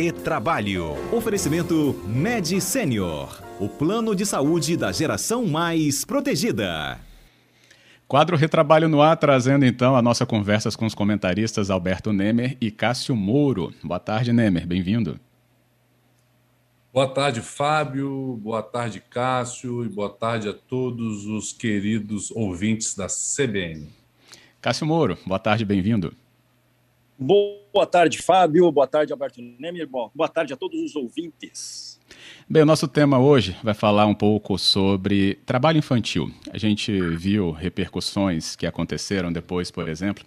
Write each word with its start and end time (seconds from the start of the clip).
Retrabalho. 0.00 0.94
Oferecimento 1.12 1.92
Med 2.06 2.60
Senior. 2.60 3.42
O 3.58 3.68
plano 3.68 4.14
de 4.14 4.24
saúde 4.24 4.76
da 4.76 4.92
geração 4.92 5.44
mais 5.44 6.04
protegida. 6.04 7.00
Quadro 8.06 8.36
Retrabalho 8.36 8.88
no 8.88 9.02
ar, 9.02 9.16
trazendo 9.16 9.66
então 9.66 9.96
a 9.96 10.00
nossa 10.00 10.24
conversa 10.24 10.70
com 10.70 10.86
os 10.86 10.94
comentaristas 10.94 11.68
Alberto 11.68 12.12
Nemer 12.12 12.56
e 12.60 12.70
Cássio 12.70 13.16
Mouro. 13.16 13.74
Boa 13.82 13.98
tarde, 13.98 14.32
Nemer, 14.32 14.68
bem-vindo. 14.68 15.18
Boa 16.94 17.08
tarde, 17.08 17.40
Fábio. 17.40 18.38
Boa 18.40 18.62
tarde, 18.62 19.02
Cássio. 19.10 19.84
E 19.84 19.88
boa 19.88 20.10
tarde 20.10 20.48
a 20.48 20.54
todos 20.54 21.26
os 21.26 21.52
queridos 21.52 22.30
ouvintes 22.30 22.94
da 22.94 23.08
CBN. 23.08 23.88
Cássio 24.60 24.86
Moro, 24.86 25.18
boa 25.26 25.40
tarde, 25.40 25.64
bem-vindo. 25.64 26.14
Boa 27.18 27.84
tarde, 27.84 28.18
Fábio. 28.18 28.70
Boa 28.70 28.86
tarde, 28.86 29.12
Alberto 29.12 29.42
Nemer. 29.42 29.88
Boa 29.88 30.28
tarde 30.28 30.52
a 30.52 30.56
todos 30.56 30.80
os 30.80 30.94
ouvintes. 30.94 31.98
Bem, 32.48 32.62
o 32.62 32.66
nosso 32.66 32.86
tema 32.86 33.18
hoje 33.18 33.56
vai 33.60 33.74
falar 33.74 34.06
um 34.06 34.14
pouco 34.14 34.56
sobre 34.56 35.34
trabalho 35.44 35.78
infantil. 35.78 36.30
A 36.52 36.56
gente 36.56 36.92
viu 37.16 37.50
repercussões 37.50 38.54
que 38.54 38.66
aconteceram 38.66 39.32
depois, 39.32 39.68
por 39.68 39.88
exemplo, 39.88 40.24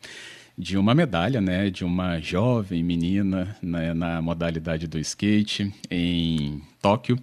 de 0.58 0.77
uma 0.77 0.94
medalha, 0.94 1.40
né, 1.40 1.70
de 1.70 1.85
uma 1.85 2.20
jovem 2.20 2.84
menina 2.84 3.55
né, 3.62 3.94
na 3.94 4.21
modalidade 4.21 4.85
do 4.85 4.99
skate 4.99 5.73
em 5.90 6.62
Tóquio 6.82 7.18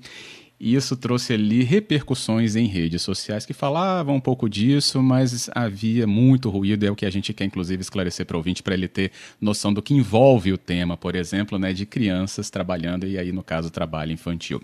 e 0.61 0.75
isso 0.75 0.97
trouxe 0.97 1.33
ali 1.33 1.62
repercussões 1.62 2.57
em 2.57 2.67
redes 2.67 3.03
sociais 3.03 3.47
que 3.47 3.53
falavam 3.53 4.17
um 4.17 4.21
pouco 4.21 4.48
disso, 4.48 5.03
mas 5.03 5.48
havia 5.55 6.07
muito 6.07 6.51
ruído, 6.51 6.84
é 6.84 6.91
o 6.91 6.97
que 6.97 7.07
a 7.07 7.11
gente 7.11 7.33
quer 7.33 7.45
inclusive 7.45 7.81
esclarecer 7.81 8.27
para 8.27 8.37
o 8.37 8.39
ouvinte, 8.39 8.62
para 8.62 8.75
ele 8.75 8.89
ter 8.89 9.12
noção 9.41 9.73
do 9.73 9.81
que 9.81 9.95
envolve 9.95 10.53
o 10.53 10.59
tema, 10.59 10.97
por 10.97 11.15
exemplo, 11.15 11.59
né, 11.59 11.73
de 11.73 11.87
crianças 11.87 12.51
trabalhando, 12.51 13.07
e 13.07 13.17
aí 13.17 13.31
no 13.31 13.43
caso 13.43 13.70
trabalho 13.70 14.12
infantil. 14.12 14.61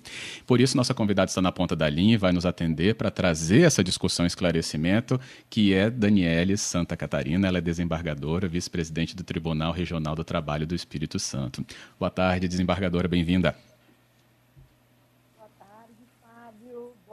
Por 0.47 0.61
isso, 0.61 0.77
nossa 0.77 0.93
convidada 0.93 1.31
está 1.31 1.41
na 1.41 1.53
ponta 1.53 1.77
da 1.77 1.89
linha 1.89 2.15
e 2.15 2.19
vai 2.19 2.33
nos 2.33 2.45
atender 2.45 2.97
para 2.97 3.11
trazer 3.11 3.63
essa 3.63 3.85
discussão 3.85 4.27
e 4.27 4.29
esclarecimento, 4.29 5.21
que 5.49 5.73
é 5.73 5.89
Daniele 5.89 6.57
Santa 6.57 6.97
Catarina, 6.97 7.47
ela 7.47 7.59
é 7.59 7.61
desembargadora, 7.61 8.49
vice-presidente 8.49 9.15
do 9.15 9.23
Tribunal 9.23 9.73
Regional 9.73 10.17
do 10.17 10.25
Trabalho 10.25 10.67
do 10.67 10.75
Espírito 10.75 11.19
Santo. 11.19 11.65
Boa 11.99 12.11
tarde, 12.11 12.49
desembargadora, 12.49 13.07
bem-vinda. 13.07 13.55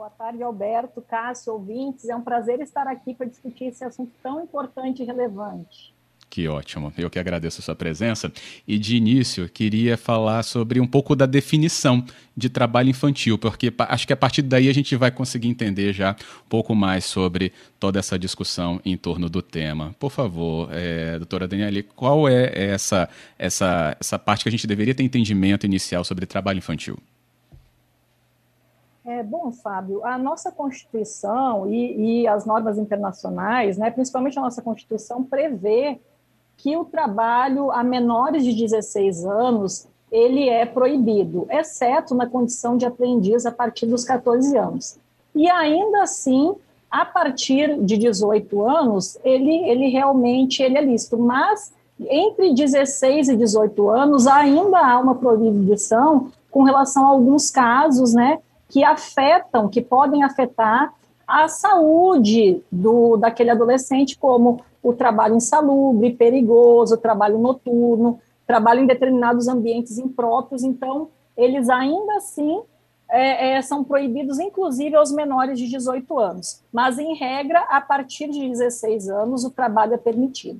Boa 0.02 0.10
tarde, 0.22 0.40
Alberto, 0.40 1.02
Cássio, 1.02 1.52
ouvintes. 1.52 2.08
É 2.08 2.14
um 2.14 2.20
prazer 2.20 2.60
estar 2.60 2.86
aqui 2.86 3.12
para 3.12 3.26
discutir 3.26 3.64
esse 3.64 3.82
assunto 3.82 4.12
tão 4.22 4.40
importante 4.40 5.02
e 5.02 5.04
relevante. 5.04 5.92
Que 6.30 6.48
ótimo, 6.48 6.90
eu 6.96 7.10
que 7.10 7.18
agradeço 7.18 7.60
a 7.60 7.64
sua 7.64 7.74
presença. 7.74 8.32
E 8.66 8.78
de 8.78 8.96
início, 8.96 9.48
queria 9.48 9.98
falar 9.98 10.44
sobre 10.44 10.80
um 10.80 10.86
pouco 10.86 11.16
da 11.16 11.26
definição 11.26 12.02
de 12.34 12.48
trabalho 12.48 12.88
infantil, 12.88 13.36
porque 13.36 13.70
acho 13.80 14.06
que 14.06 14.12
a 14.12 14.16
partir 14.16 14.40
daí 14.42 14.68
a 14.68 14.72
gente 14.72 14.96
vai 14.96 15.10
conseguir 15.10 15.48
entender 15.48 15.92
já 15.92 16.12
um 16.12 16.48
pouco 16.48 16.74
mais 16.74 17.04
sobre 17.04 17.52
toda 17.78 17.98
essa 17.98 18.18
discussão 18.18 18.80
em 18.84 18.96
torno 18.96 19.28
do 19.28 19.42
tema. 19.42 19.94
Por 19.98 20.10
favor, 20.10 20.70
é, 20.72 21.18
doutora 21.18 21.48
Daniele, 21.48 21.82
qual 21.82 22.28
é 22.28 22.50
essa, 22.54 23.10
essa, 23.38 23.94
essa 24.00 24.18
parte 24.18 24.44
que 24.44 24.48
a 24.48 24.52
gente 24.52 24.66
deveria 24.68 24.94
ter 24.94 25.02
entendimento 25.02 25.66
inicial 25.66 26.04
sobre 26.04 26.24
trabalho 26.24 26.58
infantil? 26.58 26.96
É, 29.04 29.20
bom, 29.20 29.50
Fábio, 29.50 30.04
a 30.04 30.16
nossa 30.16 30.52
Constituição 30.52 31.68
e, 31.68 32.22
e, 32.22 32.28
as 32.28 32.46
normas 32.46 32.78
internacionais, 32.78 33.76
né, 33.76 33.90
principalmente 33.90 34.38
a 34.38 34.42
nossa 34.42 34.62
Constituição, 34.62 35.24
prevê 35.24 35.98
que 36.56 36.76
o 36.76 36.84
trabalho 36.84 37.72
a 37.72 37.82
menores 37.82 38.44
de 38.44 38.54
16 38.54 39.24
anos 39.24 39.88
ele 40.10 40.48
é 40.48 40.64
proibido, 40.64 41.46
exceto 41.50 42.14
na 42.14 42.26
condição 42.26 42.76
de 42.76 42.86
aprendiz 42.86 43.44
a 43.44 43.50
partir 43.50 43.86
dos 43.86 44.04
14 44.04 44.56
anos. 44.56 44.98
E 45.34 45.50
ainda 45.50 46.02
assim, 46.02 46.54
a 46.88 47.04
partir 47.04 47.82
de 47.82 47.96
18 47.96 48.64
anos, 48.64 49.18
ele, 49.24 49.56
ele 49.68 49.88
realmente 49.88 50.62
ele 50.62 50.78
é 50.78 50.84
lícito, 50.84 51.18
mas 51.18 51.72
entre 51.98 52.54
16 52.54 53.30
e 53.30 53.36
18 53.36 53.88
anos 53.88 54.26
ainda 54.26 54.78
há 54.78 55.00
uma 55.00 55.14
proibição 55.14 56.30
com 56.50 56.62
relação 56.62 57.06
a 57.06 57.10
alguns 57.10 57.50
casos, 57.50 58.12
né, 58.12 58.38
que 58.72 58.82
afetam, 58.82 59.68
que 59.68 59.82
podem 59.82 60.24
afetar 60.24 60.94
a 61.28 61.46
saúde 61.46 62.62
do, 62.72 63.18
daquele 63.18 63.50
adolescente, 63.50 64.16
como 64.16 64.62
o 64.82 64.94
trabalho 64.94 65.36
insalubre, 65.36 66.14
perigoso, 66.14 66.96
trabalho 66.96 67.38
noturno, 67.38 68.18
trabalho 68.46 68.80
em 68.80 68.86
determinados 68.86 69.46
ambientes 69.46 69.98
impróprios. 69.98 70.64
Então, 70.64 71.08
eles 71.36 71.68
ainda 71.68 72.16
assim 72.16 72.62
é, 73.10 73.56
é, 73.56 73.62
são 73.62 73.84
proibidos, 73.84 74.38
inclusive 74.38 74.96
aos 74.96 75.12
menores 75.12 75.58
de 75.58 75.68
18 75.68 76.18
anos. 76.18 76.62
Mas, 76.72 76.98
em 76.98 77.14
regra, 77.14 77.60
a 77.68 77.78
partir 77.78 78.30
de 78.30 78.48
16 78.48 79.10
anos, 79.10 79.44
o 79.44 79.50
trabalho 79.50 79.92
é 79.92 79.98
permitido. 79.98 80.58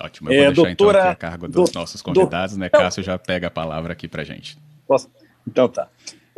Ótimo, 0.00 0.30
eu 0.30 0.34
vou 0.34 0.42
é, 0.42 0.46
deixar 0.46 0.62
doutora, 0.68 0.98
então 0.98 1.10
aqui 1.10 1.12
a 1.12 1.14
cargo 1.16 1.48
dos 1.48 1.70
do, 1.70 1.78
nossos 1.78 2.02
convidados, 2.02 2.54
do, 2.54 2.60
né? 2.60 2.68
Cássio 2.68 3.02
já 3.02 3.18
pega 3.18 3.48
a 3.48 3.50
palavra 3.50 3.92
aqui 3.92 4.06
para 4.06 4.24
gente. 4.24 4.58
Posso? 4.86 5.10
Então 5.46 5.68
tá. 5.68 5.88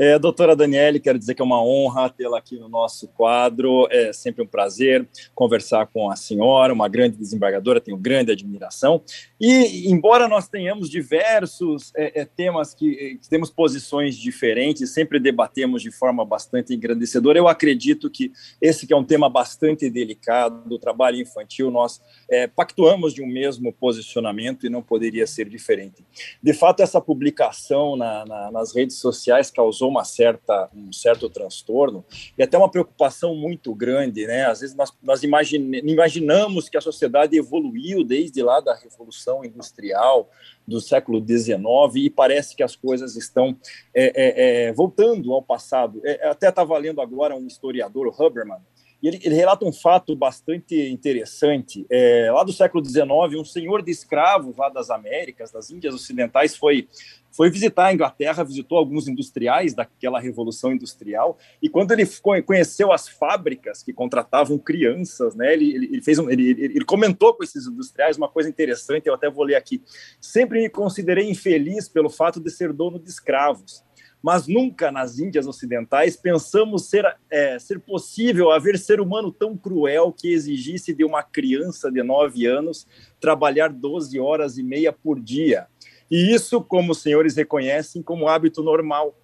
É, 0.02 0.18
doutora 0.18 0.56
Daniele, 0.56 0.98
quero 0.98 1.18
dizer 1.18 1.34
que 1.34 1.42
é 1.42 1.44
uma 1.44 1.62
honra 1.62 2.08
tê-la 2.08 2.38
aqui 2.38 2.56
no 2.56 2.70
nosso 2.70 3.06
quadro. 3.08 3.86
É 3.90 4.14
sempre 4.14 4.42
um 4.42 4.46
prazer 4.46 5.06
conversar 5.34 5.88
com 5.88 6.10
a 6.10 6.16
senhora, 6.16 6.72
uma 6.72 6.88
grande 6.88 7.18
desembargadora, 7.18 7.82
tenho 7.82 7.98
grande 7.98 8.32
admiração. 8.32 9.02
E, 9.38 9.90
embora 9.90 10.26
nós 10.26 10.48
tenhamos 10.48 10.88
diversos 10.88 11.92
é, 11.94 12.22
é, 12.22 12.24
temas 12.24 12.72
que, 12.72 12.94
é, 12.94 13.08
que, 13.16 13.28
temos 13.28 13.50
posições 13.50 14.16
diferentes, 14.16 14.88
sempre 14.88 15.20
debatemos 15.20 15.82
de 15.82 15.90
forma 15.90 16.24
bastante 16.24 16.74
engrandecedora, 16.74 17.38
eu 17.38 17.46
acredito 17.46 18.08
que 18.08 18.32
esse 18.58 18.86
que 18.86 18.94
é 18.94 18.96
um 18.96 19.04
tema 19.04 19.28
bastante 19.28 19.90
delicado, 19.90 20.66
do 20.66 20.78
trabalho 20.78 21.20
infantil, 21.20 21.70
nós 21.70 22.00
é, 22.30 22.46
pactuamos 22.46 23.12
de 23.12 23.22
um 23.22 23.26
mesmo 23.26 23.70
posicionamento 23.70 24.64
e 24.64 24.70
não 24.70 24.80
poderia 24.80 25.26
ser 25.26 25.46
diferente. 25.46 26.02
De 26.42 26.54
fato, 26.54 26.80
essa 26.80 27.02
publicação 27.02 27.96
na, 27.96 28.24
na, 28.24 28.50
nas 28.50 28.74
redes 28.74 28.96
sociais 28.96 29.50
causou 29.50 29.89
uma 29.90 30.04
certa, 30.04 30.70
um 30.74 30.92
certo 30.92 31.28
transtorno 31.28 32.04
e 32.38 32.42
até 32.42 32.56
uma 32.56 32.70
preocupação 32.70 33.34
muito 33.34 33.74
grande, 33.74 34.26
né? 34.26 34.46
Às 34.46 34.60
vezes 34.60 34.76
nós, 34.76 34.92
nós 35.02 35.22
imaginamos 35.22 36.68
que 36.68 36.78
a 36.78 36.80
sociedade 36.80 37.36
evoluiu 37.36 38.04
desde 38.04 38.42
lá 38.42 38.60
da 38.60 38.74
Revolução 38.74 39.44
Industrial 39.44 40.30
do 40.66 40.80
século 40.80 41.24
XIX 41.26 41.50
e 41.96 42.10
parece 42.10 42.54
que 42.54 42.62
as 42.62 42.76
coisas 42.76 43.16
estão 43.16 43.56
é, 43.92 44.04
é, 44.04 44.68
é, 44.68 44.72
voltando 44.72 45.32
ao 45.32 45.42
passado. 45.42 46.00
É, 46.04 46.28
até 46.28 46.48
estava 46.48 46.78
lendo 46.78 47.00
agora 47.00 47.36
um 47.36 47.46
historiador, 47.46 48.06
o 48.06 48.10
Huberman, 48.26 48.60
e 49.02 49.08
ele, 49.08 49.20
ele, 49.22 49.34
relata 49.34 49.64
um 49.64 49.72
fato 49.72 50.14
bastante 50.14 50.74
interessante. 50.90 51.86
É, 51.90 52.30
lá 52.30 52.44
do 52.44 52.52
século 52.52 52.84
XIX, 52.84 53.06
um 53.38 53.44
senhor 53.44 53.82
de 53.82 53.90
escravos 53.90 54.56
lá 54.56 54.68
das 54.68 54.90
Américas, 54.90 55.50
das 55.50 55.70
Índias 55.70 55.94
Ocidentais, 55.94 56.54
foi, 56.56 56.88
foi 57.30 57.50
visitar 57.50 57.86
a 57.86 57.94
Inglaterra, 57.94 58.44
visitou 58.44 58.76
alguns 58.76 59.08
industriais 59.08 59.72
daquela 59.72 60.20
revolução 60.20 60.72
industrial, 60.72 61.38
e 61.62 61.68
quando 61.68 61.92
ele 61.92 62.04
conheceu 62.44 62.92
as 62.92 63.08
fábricas 63.08 63.82
que 63.82 63.92
contratavam 63.92 64.58
crianças, 64.58 65.34
né, 65.34 65.52
ele, 65.54 65.74
ele, 65.74 66.02
fez 66.02 66.18
um, 66.18 66.28
ele, 66.28 66.50
ele 66.50 66.84
comentou 66.84 67.34
com 67.34 67.42
esses 67.42 67.66
industriais 67.66 68.18
uma 68.18 68.28
coisa 68.28 68.48
interessante, 68.48 69.06
eu 69.06 69.14
até 69.14 69.30
vou 69.30 69.44
ler 69.44 69.54
aqui. 69.54 69.82
Sempre 70.20 70.60
me 70.60 70.68
considerei 70.68 71.28
infeliz 71.28 71.88
pelo 71.88 72.10
fato 72.10 72.38
de 72.38 72.50
ser 72.50 72.72
dono 72.72 72.98
de 72.98 73.08
escravos 73.08 73.82
mas 74.22 74.46
nunca 74.46 74.92
nas 74.92 75.18
Índias 75.18 75.46
Ocidentais 75.46 76.16
pensamos 76.16 76.88
ser, 76.88 77.06
é, 77.30 77.58
ser 77.58 77.80
possível 77.80 78.50
haver 78.50 78.78
ser 78.78 79.00
humano 79.00 79.32
tão 79.32 79.56
cruel 79.56 80.12
que 80.12 80.32
exigisse 80.32 80.94
de 80.94 81.04
uma 81.04 81.22
criança 81.22 81.90
de 81.90 82.02
nove 82.02 82.46
anos 82.46 82.86
trabalhar 83.18 83.68
12 83.68 84.18
horas 84.20 84.58
e 84.58 84.62
meia 84.62 84.92
por 84.92 85.20
dia. 85.20 85.66
E 86.10 86.34
isso, 86.34 86.60
como 86.60 86.92
os 86.92 87.00
senhores 87.00 87.36
reconhecem, 87.36 88.02
como 88.02 88.28
hábito 88.28 88.62
normal. 88.62 89.16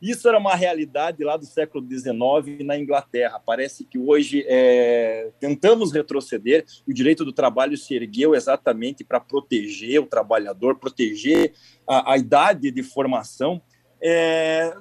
Isso 0.00 0.28
era 0.28 0.38
uma 0.38 0.54
realidade 0.54 1.24
lá 1.24 1.36
do 1.36 1.44
século 1.44 1.84
XIX 1.84 2.64
na 2.64 2.78
Inglaterra. 2.78 3.42
Parece 3.44 3.84
que 3.84 3.98
hoje 3.98 4.44
é, 4.46 5.32
tentamos 5.40 5.92
retroceder. 5.92 6.64
O 6.86 6.94
direito 6.94 7.24
do 7.24 7.32
trabalho 7.32 7.76
se 7.76 7.96
ergueu 7.96 8.36
exatamente 8.36 9.02
para 9.02 9.18
proteger 9.18 10.00
o 10.00 10.06
trabalhador, 10.06 10.76
proteger 10.76 11.52
a, 11.86 12.12
a 12.12 12.16
idade 12.16 12.70
de 12.70 12.82
formação 12.84 13.60
é, 14.00 14.74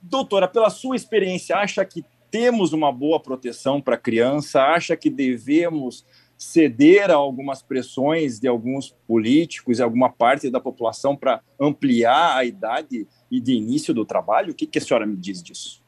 doutora, 0.00 0.48
pela 0.48 0.70
sua 0.70 0.96
experiência, 0.96 1.56
acha 1.56 1.84
que 1.84 2.04
temos 2.30 2.72
uma 2.72 2.90
boa 2.90 3.20
proteção 3.20 3.80
para 3.80 3.94
a 3.94 3.98
criança? 3.98 4.62
Acha 4.62 4.96
que 4.96 5.10
devemos 5.10 6.04
ceder 6.36 7.10
a 7.10 7.14
algumas 7.14 7.62
pressões 7.62 8.40
de 8.40 8.48
alguns 8.48 8.90
políticos 9.06 9.78
e 9.78 9.82
alguma 9.82 10.10
parte 10.10 10.50
da 10.50 10.58
população 10.58 11.14
para 11.14 11.40
ampliar 11.60 12.36
a 12.36 12.44
idade 12.44 13.06
e 13.30 13.40
de 13.40 13.52
início 13.52 13.94
do 13.94 14.04
trabalho? 14.04 14.52
O 14.52 14.54
que, 14.54 14.66
que 14.66 14.78
a 14.78 14.80
senhora 14.80 15.06
me 15.06 15.16
diz 15.16 15.42
disso? 15.42 15.82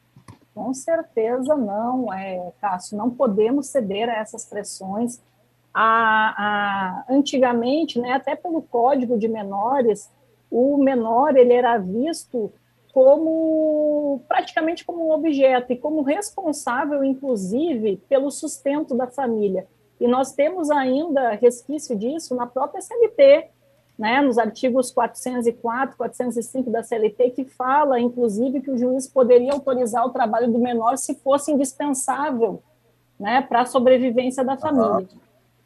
Com 0.53 0.73
certeza 0.73 1.57
não, 1.57 2.13
é, 2.13 2.53
Cássio, 2.61 2.97
não 2.97 3.09
podemos 3.09 3.67
ceder 3.67 4.07
a 4.07 4.17
essas 4.17 4.45
pressões. 4.45 5.21
a, 5.73 7.03
a, 7.03 7.13
antigamente, 7.13 7.99
né, 7.99 8.13
até 8.13 8.33
pelo 8.33 8.61
Código 8.61 9.19
de 9.19 9.27
Menores, 9.27 10.09
o 10.49 10.77
menor 10.77 11.35
ele 11.35 11.51
era 11.51 11.77
visto 11.77 12.53
como 12.95 14.21
praticamente 14.25 14.85
como 14.85 15.09
um 15.09 15.11
objeto 15.11 15.73
e 15.73 15.75
como 15.75 16.01
responsável, 16.01 17.03
inclusive, 17.03 17.97
pelo 18.07 18.31
sustento 18.31 18.95
da 18.95 19.05
família. 19.05 19.67
E 19.99 20.07
nós 20.07 20.31
temos 20.31 20.71
ainda 20.71 21.31
resquício 21.31 21.93
disso 21.93 22.33
na 22.33 22.47
própria 22.47 22.81
CLT, 22.81 23.49
né, 23.99 24.21
nos 24.21 24.37
artigos 24.37 24.91
404, 24.91 25.97
405 25.97 26.69
da 26.69 26.83
CLT, 26.83 27.31
que 27.31 27.43
fala, 27.43 27.99
inclusive, 27.99 28.61
que 28.61 28.71
o 28.71 28.77
juiz 28.77 29.09
poderia 29.09 29.51
autorizar 29.51 30.05
o 30.05 30.11
trabalho 30.11 30.49
do 30.49 30.57
menor 30.57 30.97
se 30.97 31.15
fosse 31.15 31.51
indispensável 31.51 32.63
né, 33.19 33.41
para 33.41 33.63
a 33.63 33.65
sobrevivência 33.65 34.41
da 34.41 34.55
família. 34.55 35.05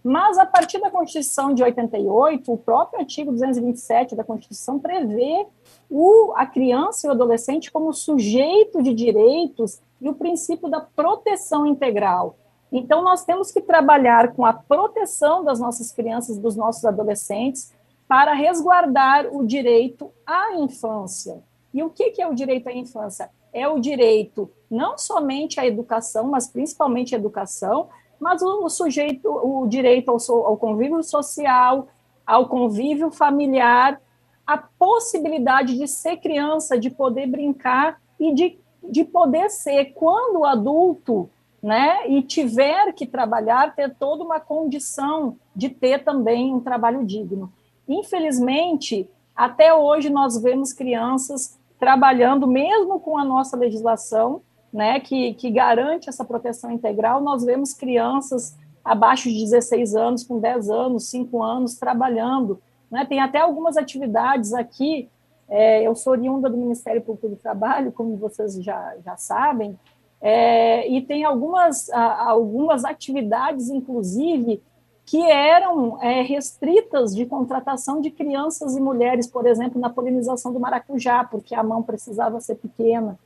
Mas, 0.10 0.40
a 0.40 0.46
partir 0.46 0.82
da 0.82 0.90
Constituição 0.90 1.54
de 1.54 1.62
88, 1.62 2.52
o 2.52 2.58
próprio 2.58 3.00
artigo 3.00 3.32
227 3.32 4.16
da 4.16 4.24
Constituição 4.24 4.80
prevê 4.80 5.46
o, 5.88 6.34
a 6.36 6.48
criança 6.48 7.06
e 7.06 7.10
o 7.12 7.14
adolescente 7.14 7.72
como 7.72 7.94
sujeito 7.94 8.82
de 8.82 8.92
direitos 8.92 9.80
e 10.02 10.10
o 10.10 10.16
princípio 10.16 10.68
da 10.68 10.82
proteção 10.82 11.64
integral. 11.64 12.36
Então, 12.72 13.04
nós 13.04 13.24
temos 13.24 13.52
que 13.52 13.62
trabalhar 13.62 14.34
com 14.34 14.44
a 14.44 14.52
proteção 14.52 15.44
das 15.44 15.60
nossas 15.60 15.92
crianças, 15.92 16.40
dos 16.40 16.56
nossos 16.56 16.86
adolescentes, 16.86 17.72
para 18.08 18.34
resguardar 18.34 19.28
o 19.32 19.46
direito 19.46 20.12
à 20.26 20.56
infância. 20.56 21.44
E 21.72 21.84
o 21.84 21.90
que, 21.92 22.10
que 22.10 22.22
é 22.24 22.28
o 22.28 22.34
direito 22.34 22.68
à 22.68 22.74
infância? 22.74 23.30
É 23.54 23.68
o 23.68 23.80
direito 23.80 24.50
não 24.72 24.98
somente 24.98 25.60
à 25.60 25.68
educação, 25.68 26.30
mas 26.30 26.48
principalmente 26.48 27.14
à 27.14 27.18
educação, 27.20 27.90
mas 28.20 28.42
o, 28.42 28.66
o 28.66 28.70
sujeito, 28.70 29.30
o 29.30 29.68
direito 29.68 30.10
ao, 30.10 30.48
ao 30.48 30.58
convívio 30.58 31.02
social, 31.04 31.88
ao 32.26 32.48
convívio 32.48 33.10
familiar, 33.12 34.00
a 34.46 34.58
possibilidade 34.58 35.78
de 35.78 35.88
ser 35.88 36.18
criança, 36.18 36.78
de 36.78 36.90
poder 36.90 37.28
brincar 37.28 38.02
e 38.20 38.34
de, 38.34 38.60
de 38.84 39.04
poder 39.04 39.50
ser, 39.50 39.94
quando 39.94 40.44
adulto, 40.44 41.30
né, 41.62 42.10
e 42.10 42.22
tiver 42.22 42.94
que 42.94 43.06
trabalhar, 43.06 43.76
ter 43.76 43.94
toda 43.96 44.24
uma 44.24 44.40
condição 44.40 45.38
de 45.56 45.70
ter 45.70 46.04
também 46.04 46.54
um 46.54 46.60
trabalho 46.60 47.06
digno. 47.06 47.52
Infelizmente, 47.88 49.10
até 49.36 49.74
hoje 49.74 50.10
nós 50.10 50.42
vemos 50.42 50.74
crianças 50.74 51.60
trabalhando, 51.80 52.48
mesmo 52.48 53.00
com 53.00 53.18
a 53.18 53.26
nossa 53.26 53.56
legislação, 53.56 54.42
né, 54.72 55.00
que, 55.00 55.34
que 55.34 55.50
garante 55.50 56.10
essa 56.10 56.24
proteção 56.24 56.72
integral, 56.72 57.22
nós 57.22 57.44
vemos 57.44 57.74
crianças 57.74 58.56
abaixo 58.84 59.30
de 59.30 59.40
16 59.40 59.96
anos, 59.96 60.24
com 60.24 60.40
10 60.40 60.70
anos, 60.70 61.10
5 61.10 61.44
anos, 61.44 61.76
trabalhando. 61.76 62.62
Né? 62.90 63.06
Tem 63.06 63.20
até 63.20 63.40
algumas 63.40 63.78
atividades 63.78 64.54
aqui, 64.54 65.10
é, 65.48 65.84
eu 65.84 65.96
sou 65.96 66.14
oriunda 66.14 66.50
do 66.50 66.58
Ministério 66.58 67.02
Público 67.02 67.30
do 67.30 67.36
Trabalho, 67.36 67.92
como 67.92 68.16
vocês 68.18 68.54
já, 68.64 68.96
já 69.04 69.18
sabem, 69.18 69.78
é, 70.22 70.88
e 70.90 71.02
tem 71.02 71.24
algumas, 71.24 71.90
algumas 71.90 72.84
atividades, 72.84 73.70
inclusive, 73.70 74.62
que 75.06 75.24
eram 75.24 75.98
é, 76.04 76.22
restritas 76.22 77.16
de 77.16 77.26
contratação 77.26 78.00
de 78.00 78.12
crianças 78.12 78.76
e 78.76 78.82
mulheres, 78.82 79.26
por 79.26 79.48
exemplo, 79.48 79.82
na 79.82 79.90
polinização 79.90 80.54
do 80.54 80.60
maracujá, 80.60 81.24
porque 81.24 81.56
a 81.56 81.64
mão 81.64 81.82
precisava 81.82 82.40
ser 82.40 82.56
pequena. 82.56 83.18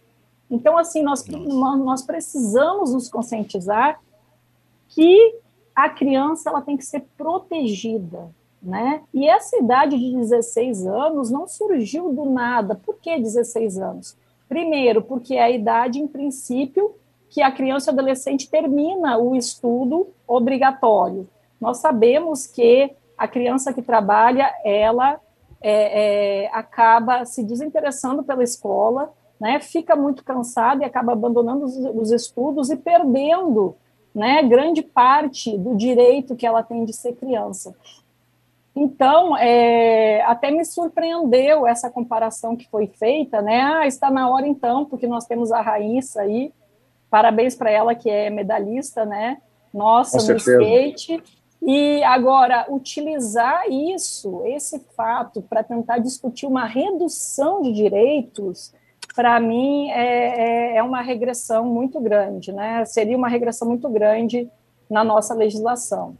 Então, 0.53 0.77
assim, 0.77 1.03
nós, 1.03 1.25
nós 1.27 2.01
precisamos 2.03 2.93
nos 2.93 3.09
conscientizar 3.09 3.99
que 4.89 5.35
a 5.75 5.89
criança 5.89 6.49
ela 6.49 6.61
tem 6.61 6.77
que 6.77 6.85
ser 6.85 7.03
protegida, 7.17 8.29
né? 8.61 9.01
E 9.13 9.27
essa 9.27 9.57
idade 9.57 9.97
de 9.97 10.15
16 10.15 10.85
anos 10.85 11.31
não 11.31 11.47
surgiu 11.47 12.13
do 12.13 12.25
nada. 12.25 12.75
Por 12.75 12.95
que 12.95 13.17
16 13.17 13.77
anos? 13.79 14.15
Primeiro, 14.47 15.01
porque 15.01 15.35
é 15.35 15.43
a 15.43 15.49
idade, 15.49 15.99
em 15.99 16.07
princípio, 16.07 16.95
que 17.29 17.41
a 17.41 17.51
criança 17.51 17.89
e 17.89 17.93
adolescente 17.93 18.49
termina 18.49 19.17
o 19.17 19.35
estudo 19.35 20.07
obrigatório 20.27 21.27
nós 21.63 21.77
sabemos 21.77 22.45
que 22.45 22.91
a 23.17 23.25
criança 23.25 23.71
que 23.71 23.81
trabalha, 23.81 24.53
ela 24.65 25.17
é, 25.61 26.43
é, 26.43 26.49
acaba 26.51 27.23
se 27.23 27.41
desinteressando 27.41 28.21
pela 28.21 28.43
escola, 28.43 29.13
né, 29.43 29.59
fica 29.59 29.93
muito 29.93 30.23
cansada 30.23 30.83
e 30.83 30.85
acaba 30.85 31.11
abandonando 31.11 31.65
os, 31.65 31.75
os 31.75 32.11
estudos 32.11 32.69
e 32.69 32.77
perdendo 32.77 33.75
né, 34.15 34.41
grande 34.41 34.81
parte 34.81 35.57
do 35.57 35.75
direito 35.75 36.33
que 36.33 36.47
ela 36.47 36.63
tem 36.63 36.85
de 36.85 36.93
ser 36.93 37.13
criança. 37.15 37.75
Então, 38.73 39.35
é, 39.35 40.21
até 40.21 40.49
me 40.49 40.63
surpreendeu 40.63 41.67
essa 41.67 41.89
comparação 41.89 42.55
que 42.55 42.69
foi 42.69 42.87
feita, 42.87 43.41
né? 43.41 43.61
Ah, 43.61 43.85
está 43.85 44.09
na 44.09 44.29
hora 44.29 44.47
então, 44.47 44.85
porque 44.85 45.05
nós 45.05 45.25
temos 45.25 45.51
a 45.51 45.59
Raíssa 45.59 46.21
aí, 46.21 46.49
parabéns 47.09 47.53
para 47.53 47.69
ela 47.69 47.93
que 47.93 48.09
é 48.09 48.29
medalhista, 48.29 49.03
né? 49.03 49.39
Nossa, 49.73 50.25
no 50.25 50.37
skate. 50.37 51.21
E 51.61 52.01
agora, 52.05 52.65
utilizar 52.69 53.69
isso, 53.69 54.41
esse 54.45 54.79
fato, 54.95 55.41
para 55.41 55.63
tentar 55.63 55.97
discutir 55.97 56.45
uma 56.45 56.65
redução 56.65 57.61
de 57.61 57.73
direitos, 57.73 58.73
para 59.15 59.39
mim 59.39 59.89
é, 59.91 60.73
é, 60.73 60.75
é, 60.77 60.83
uma 60.83 61.01
regressão 61.01 61.65
muito 61.65 61.99
grande, 61.99 62.51
né? 62.51 62.83
Seria 62.85 63.15
uma 63.15 63.27
regressão 63.27 63.67
muito 63.67 63.87
grande 63.89 64.49
na 64.89 65.03
nossa 65.03 65.33
legislação. 65.33 66.17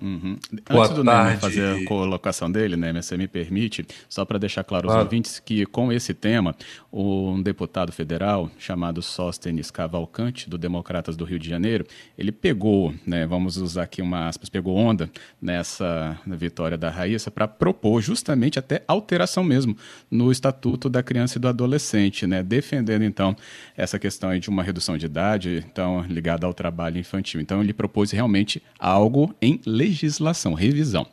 Uhum. 0.00 0.36
Antes 0.70 0.94
do 0.94 1.02
Neymar 1.02 1.38
fazer 1.40 1.82
a 1.82 1.84
colocação 1.84 2.50
dele, 2.50 2.76
né, 2.76 2.92
você 2.92 3.16
me 3.16 3.26
permite, 3.26 3.84
só 4.08 4.24
para 4.24 4.38
deixar 4.38 4.62
claro 4.62 4.86
aos 4.86 4.94
claro. 4.94 5.06
ouvintes 5.06 5.40
que 5.40 5.66
com 5.66 5.92
esse 5.92 6.14
tema, 6.14 6.54
um 6.92 7.42
deputado 7.42 7.90
federal 7.90 8.50
chamado 8.58 9.02
Sóstenes 9.02 9.70
Cavalcante, 9.70 10.48
do 10.48 10.56
Democratas 10.56 11.16
do 11.16 11.24
Rio 11.24 11.38
de 11.38 11.48
Janeiro, 11.48 11.84
ele 12.16 12.30
pegou, 12.30 12.94
né, 13.06 13.26
vamos 13.26 13.56
usar 13.56 13.82
aqui 13.82 14.00
uma 14.00 14.28
aspas, 14.28 14.48
pegou 14.48 14.76
onda 14.76 15.10
nessa 15.42 16.18
vitória 16.26 16.78
da 16.78 16.90
Raíssa 16.90 17.30
para 17.30 17.48
propor 17.48 18.00
justamente 18.00 18.58
até 18.58 18.82
alteração 18.86 19.42
mesmo 19.42 19.76
no 20.10 20.30
Estatuto 20.30 20.88
da 20.88 21.02
Criança 21.02 21.38
e 21.38 21.40
do 21.40 21.48
Adolescente, 21.48 22.26
né, 22.26 22.42
defendendo 22.42 23.02
então 23.02 23.34
essa 23.76 23.98
questão 23.98 24.38
de 24.38 24.48
uma 24.48 24.62
redução 24.62 24.96
de 24.96 25.06
idade, 25.06 25.64
então 25.68 26.02
ligada 26.08 26.46
ao 26.46 26.54
trabalho 26.54 26.98
infantil. 26.98 27.40
Então 27.40 27.60
ele 27.60 27.72
propôs 27.72 28.10
realmente 28.10 28.62
algo 28.78 29.34
em 29.42 29.60
lei 29.66 29.87
legislação, 29.88 30.54
revisão. 30.54 31.06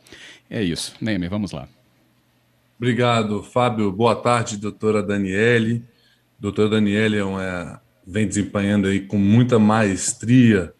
É 0.48 0.62
isso. 0.62 0.94
Neymer, 1.00 1.30
vamos 1.30 1.52
lá. 1.52 1.68
Obrigado, 2.78 3.42
Fábio. 3.42 3.90
Boa 3.90 4.14
tarde, 4.14 4.56
doutora 4.56 5.02
Daniele. 5.02 5.82
Doutora 6.38 6.68
Daniele 6.68 7.16
é 7.16 7.24
uma, 7.24 7.80
vem 8.06 8.26
desempenhando 8.26 8.86
aí 8.86 9.00
com 9.00 9.18
muita 9.18 9.58
maestria 9.58 10.72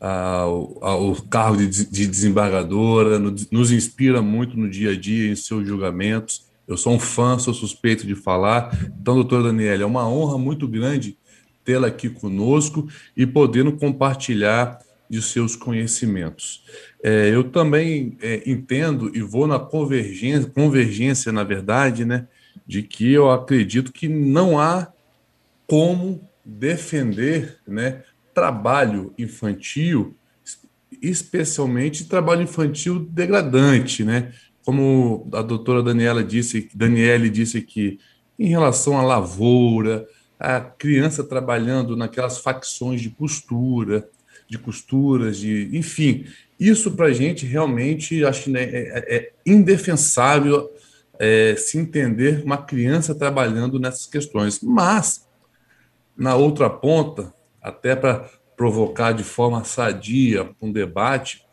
o 0.00 1.16
cargo 1.28 1.56
de, 1.56 1.90
de 1.90 2.06
desembargadora, 2.06 3.18
nos 3.18 3.72
inspira 3.72 4.22
muito 4.22 4.56
no 4.56 4.70
dia 4.70 4.92
a 4.92 4.96
dia, 4.96 5.30
em 5.30 5.34
seus 5.34 5.66
julgamentos. 5.66 6.46
Eu 6.68 6.76
sou 6.76 6.92
um 6.92 7.00
fã, 7.00 7.38
sou 7.38 7.52
suspeito 7.52 8.06
de 8.06 8.14
falar. 8.14 8.70
Então, 9.00 9.14
doutora 9.14 9.44
Daniele, 9.44 9.82
é 9.82 9.86
uma 9.86 10.08
honra 10.08 10.38
muito 10.38 10.68
grande 10.68 11.16
tê-la 11.64 11.88
aqui 11.88 12.08
conosco 12.08 12.88
e 13.16 13.26
podendo 13.26 13.72
compartilhar 13.72 14.78
de 15.08 15.22
seus 15.22 15.56
conhecimentos. 15.56 16.62
É, 17.02 17.28
eu 17.32 17.44
também 17.44 18.16
é, 18.20 18.42
entendo 18.48 19.10
e 19.16 19.20
vou 19.20 19.46
na 19.46 19.58
convergência, 19.58 20.50
convergência, 20.50 21.32
na 21.32 21.44
verdade, 21.44 22.04
né, 22.04 22.26
de 22.66 22.82
que 22.82 23.12
eu 23.12 23.30
acredito 23.30 23.92
que 23.92 24.08
não 24.08 24.58
há 24.58 24.92
como 25.66 26.20
defender 26.44 27.58
né, 27.66 28.02
trabalho 28.34 29.12
infantil, 29.18 30.14
especialmente 31.02 32.08
trabalho 32.08 32.42
infantil 32.42 33.00
degradante, 33.00 34.04
né? 34.04 34.32
Como 34.64 35.28
a 35.32 35.42
doutora 35.42 35.82
Daniela 35.82 36.22
disse, 36.22 36.68
Daniele 36.74 37.30
disse 37.30 37.58
aqui, 37.58 37.98
em 38.38 38.48
relação 38.48 38.98
à 38.98 39.02
lavoura, 39.02 40.06
a 40.38 40.60
criança 40.60 41.24
trabalhando 41.24 41.96
naquelas 41.96 42.38
facções 42.38 43.00
de 43.00 43.10
costura, 43.10 44.08
de 44.48 44.58
costuras, 44.58 45.38
de 45.38 45.68
enfim. 45.72 46.24
Isso 46.58 46.92
para 46.92 47.06
a 47.06 47.12
gente 47.12 47.46
realmente 47.46 48.24
acho 48.24 48.50
né, 48.50 48.62
é, 48.62 48.98
é, 48.98 49.16
é 49.16 49.32
indefensável 49.46 50.70
é, 51.18 51.54
se 51.56 51.78
entender 51.78 52.42
uma 52.44 52.56
criança 52.56 53.14
trabalhando 53.14 53.78
nessas 53.78 54.06
questões. 54.06 54.60
Mas, 54.60 55.26
na 56.16 56.34
outra 56.34 56.70
ponta, 56.70 57.32
até 57.60 57.94
para 57.94 58.28
provocar 58.56 59.12
de 59.12 59.22
forma 59.22 59.64
sadia 59.64 60.50
um 60.60 60.72
debate, 60.72 61.44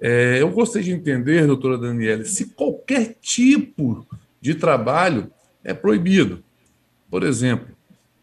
é, 0.00 0.40
eu 0.40 0.50
gostaria 0.50 0.94
de 0.94 1.00
entender, 1.00 1.46
doutora 1.46 1.76
Daniela, 1.76 2.24
se 2.24 2.46
qualquer 2.54 3.16
tipo 3.20 4.06
de 4.40 4.54
trabalho 4.54 5.30
é 5.62 5.74
proibido. 5.74 6.42
Por 7.10 7.22
exemplo, 7.22 7.68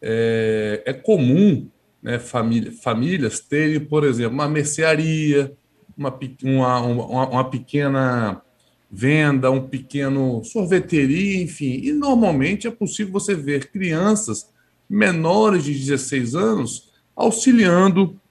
é, 0.01 0.84
é 0.86 0.94
comum 0.94 1.70
né, 2.05 2.19
família, 2.19 2.71
famílias 2.71 3.39
terem, 3.39 3.79
por 3.79 4.03
exemplo, 4.03 4.35
uma 4.35 4.47
mercearia, 4.47 5.51
uma, 5.97 6.15
uma, 6.43 6.79
uma, 6.81 7.29
uma 7.29 7.50
pequena 7.50 8.43
venda, 8.91 9.50
um 9.50 9.67
pequeno 9.67 10.43
sorveteria, 10.43 11.41
enfim. 11.41 11.79
E 11.81 11.91
normalmente 11.91 12.67
é 12.67 12.71
possível 12.71 13.12
você 13.12 13.33
ver 13.33 13.71
crianças 13.71 14.47
menores 14.88 15.63
de 15.63 15.74
16 15.74 16.35
anos 16.35 16.91
auxiliando 17.15 18.21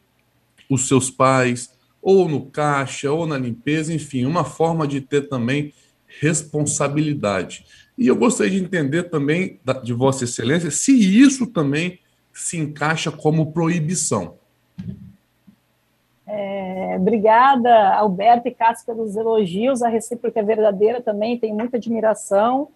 os 0.71 0.87
seus 0.87 1.11
pais, 1.11 1.75
ou 2.00 2.28
no 2.28 2.47
caixa, 2.47 3.11
ou 3.11 3.26
na 3.26 3.37
limpeza, 3.37 3.93
enfim, 3.93 4.25
uma 4.25 4.45
forma 4.45 4.87
de 4.87 5.00
ter 5.00 5.23
também 5.23 5.75
responsabilidade. 6.21 7.66
E 7.99 8.07
eu 8.07 8.14
gostaria 8.14 8.57
de 8.57 8.64
entender 8.64 9.04
também 9.04 9.59
de 9.83 9.93
Vossa 9.93 10.23
Excelência 10.23 10.71
se 10.71 10.93
isso 10.93 11.45
também 11.49 11.99
se 12.35 12.59
encaixa 12.59 13.12
como 13.12 13.53
proibição. 13.53 14.35
É, 16.26 16.97
obrigada, 16.97 17.95
Alberto 17.95 18.49
e 18.49 18.50
Cássio, 18.50 18.87
pelos 18.87 19.14
elogios. 19.14 19.83
A 19.83 19.88
recíproca 19.88 20.41
é 20.41 20.43
verdadeira 20.43 21.00
também, 21.00 21.38
tenho 21.38 21.55
muita 21.55 21.76
admiração 21.76 22.69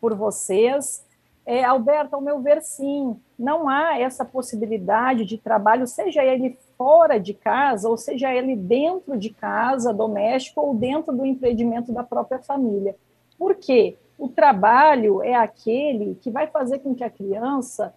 por 0.00 0.14
vocês. 0.14 1.04
É, 1.46 1.62
Alberto, 1.62 2.16
ao 2.16 2.22
meu 2.22 2.40
ver, 2.40 2.62
sim, 2.62 3.16
não 3.38 3.68
há 3.68 3.98
essa 3.98 4.24
possibilidade 4.24 5.26
de 5.26 5.36
trabalho, 5.36 5.86
seja 5.86 6.24
ele 6.24 6.58
fora 6.76 7.20
de 7.20 7.34
casa, 7.34 7.88
ou 7.88 7.98
seja 7.98 8.34
ele 8.34 8.56
dentro 8.56 9.16
de 9.16 9.28
casa, 9.28 9.92
doméstico, 9.92 10.62
ou 10.62 10.74
dentro 10.74 11.14
do 11.14 11.26
empreendimento 11.26 11.92
da 11.92 12.02
própria 12.02 12.38
família. 12.38 12.96
Por 13.38 13.54
quê? 13.54 13.96
O 14.18 14.28
trabalho 14.28 15.22
é 15.22 15.34
aquele 15.34 16.14
que 16.14 16.30
vai 16.30 16.46
fazer 16.46 16.78
com 16.78 16.94
que 16.94 17.04
a 17.04 17.10
criança 17.10 17.92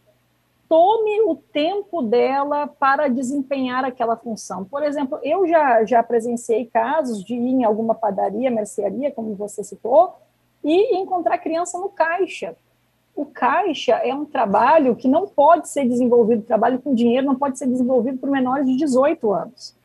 tome 0.67 1.21
o 1.21 1.35
tempo 1.35 2.01
dela 2.01 2.67
para 2.67 3.07
desempenhar 3.07 3.85
aquela 3.85 4.15
função. 4.17 4.65
Por 4.65 4.83
exemplo, 4.83 5.19
eu 5.23 5.47
já, 5.47 5.83
já 5.85 6.03
presenciei 6.03 6.65
casos 6.65 7.23
de 7.23 7.33
ir 7.33 7.39
em 7.39 7.63
alguma 7.63 7.95
padaria, 7.95 8.51
mercearia, 8.51 9.11
como 9.11 9.35
você 9.35 9.63
citou, 9.63 10.15
e 10.63 10.97
encontrar 10.97 11.37
criança 11.37 11.77
no 11.79 11.89
caixa. 11.89 12.55
O 13.15 13.25
caixa 13.25 13.93
é 13.95 14.13
um 14.13 14.25
trabalho 14.25 14.95
que 14.95 15.07
não 15.07 15.27
pode 15.27 15.69
ser 15.69 15.85
desenvolvido, 15.85 16.43
trabalho 16.43 16.79
com 16.79 16.93
dinheiro 16.93 17.25
não 17.25 17.35
pode 17.35 17.57
ser 17.57 17.67
desenvolvido 17.67 18.17
por 18.17 18.29
menores 18.29 18.67
de 18.67 18.75
18 18.75 19.31
anos. 19.31 19.75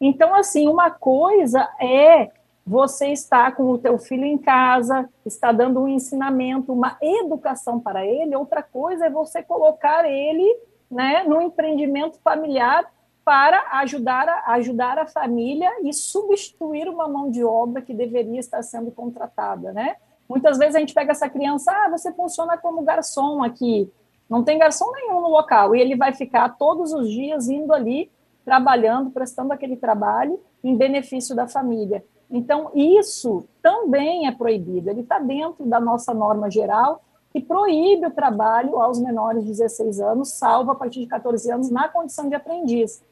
Então, 0.00 0.34
assim, 0.34 0.68
uma 0.68 0.90
coisa 0.90 1.68
é 1.80 2.30
você 2.70 3.08
está 3.08 3.50
com 3.50 3.68
o 3.68 3.78
teu 3.78 3.98
filho 3.98 4.24
em 4.24 4.38
casa, 4.38 5.10
está 5.26 5.50
dando 5.50 5.80
um 5.80 5.88
ensinamento, 5.88 6.72
uma 6.72 6.96
educação 7.02 7.80
para 7.80 8.06
ele. 8.06 8.36
Outra 8.36 8.62
coisa 8.62 9.06
é 9.06 9.10
você 9.10 9.42
colocar 9.42 10.04
ele 10.04 10.56
né, 10.88 11.24
no 11.24 11.42
empreendimento 11.42 12.20
familiar 12.22 12.88
para 13.24 13.60
ajudar 13.80 14.28
a, 14.28 14.52
ajudar 14.52 14.98
a 15.00 15.06
família 15.08 15.68
e 15.82 15.92
substituir 15.92 16.88
uma 16.88 17.08
mão 17.08 17.28
de 17.28 17.42
obra 17.42 17.82
que 17.82 17.92
deveria 17.92 18.38
estar 18.38 18.62
sendo 18.62 18.92
contratada, 18.92 19.72
né? 19.72 19.96
Muitas 20.28 20.56
vezes 20.56 20.76
a 20.76 20.78
gente 20.78 20.94
pega 20.94 21.10
essa 21.10 21.28
criança, 21.28 21.72
ah, 21.72 21.90
você 21.90 22.12
funciona 22.12 22.56
como 22.56 22.82
garçom 22.82 23.42
aqui, 23.42 23.92
não 24.28 24.44
tem 24.44 24.58
garçom 24.58 24.92
nenhum 24.92 25.20
no 25.20 25.28
local, 25.28 25.74
e 25.74 25.80
ele 25.80 25.96
vai 25.96 26.14
ficar 26.14 26.50
todos 26.50 26.92
os 26.92 27.10
dias 27.10 27.48
indo 27.48 27.74
ali, 27.74 28.12
trabalhando, 28.44 29.10
prestando 29.10 29.52
aquele 29.52 29.74
trabalho 29.76 30.38
em 30.62 30.76
benefício 30.76 31.34
da 31.34 31.48
família. 31.48 32.04
Então, 32.30 32.70
isso 32.74 33.44
também 33.60 34.26
é 34.26 34.32
proibido, 34.32 34.88
ele 34.88 35.00
está 35.00 35.18
dentro 35.18 35.66
da 35.66 35.80
nossa 35.80 36.14
norma 36.14 36.50
geral, 36.50 37.02
que 37.32 37.40
proíbe 37.40 38.06
o 38.06 38.10
trabalho 38.10 38.80
aos 38.80 39.00
menores 39.00 39.42
de 39.42 39.50
16 39.50 40.00
anos, 40.00 40.32
salvo 40.32 40.70
a 40.70 40.74
partir 40.74 41.00
de 41.00 41.06
14 41.06 41.50
anos, 41.50 41.70
na 41.70 41.88
condição 41.88 42.28
de 42.28 42.34
aprendiz. 42.34 43.02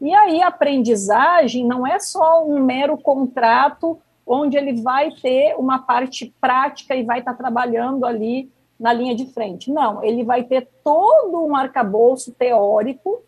E 0.00 0.12
aí, 0.14 0.42
a 0.42 0.48
aprendizagem 0.48 1.66
não 1.66 1.86
é 1.86 1.98
só 1.98 2.44
um 2.44 2.62
mero 2.62 2.96
contrato 2.98 3.98
onde 4.26 4.56
ele 4.56 4.80
vai 4.80 5.10
ter 5.10 5.54
uma 5.56 5.78
parte 5.78 6.34
prática 6.40 6.94
e 6.94 7.02
vai 7.02 7.18
estar 7.18 7.32
tá 7.32 7.38
trabalhando 7.38 8.04
ali 8.04 8.50
na 8.78 8.92
linha 8.92 9.14
de 9.14 9.26
frente. 9.26 9.70
Não, 9.70 10.02
ele 10.02 10.24
vai 10.24 10.44
ter 10.44 10.68
todo 10.82 11.44
um 11.44 11.54
arcabouço 11.54 12.32
teórico, 12.32 13.22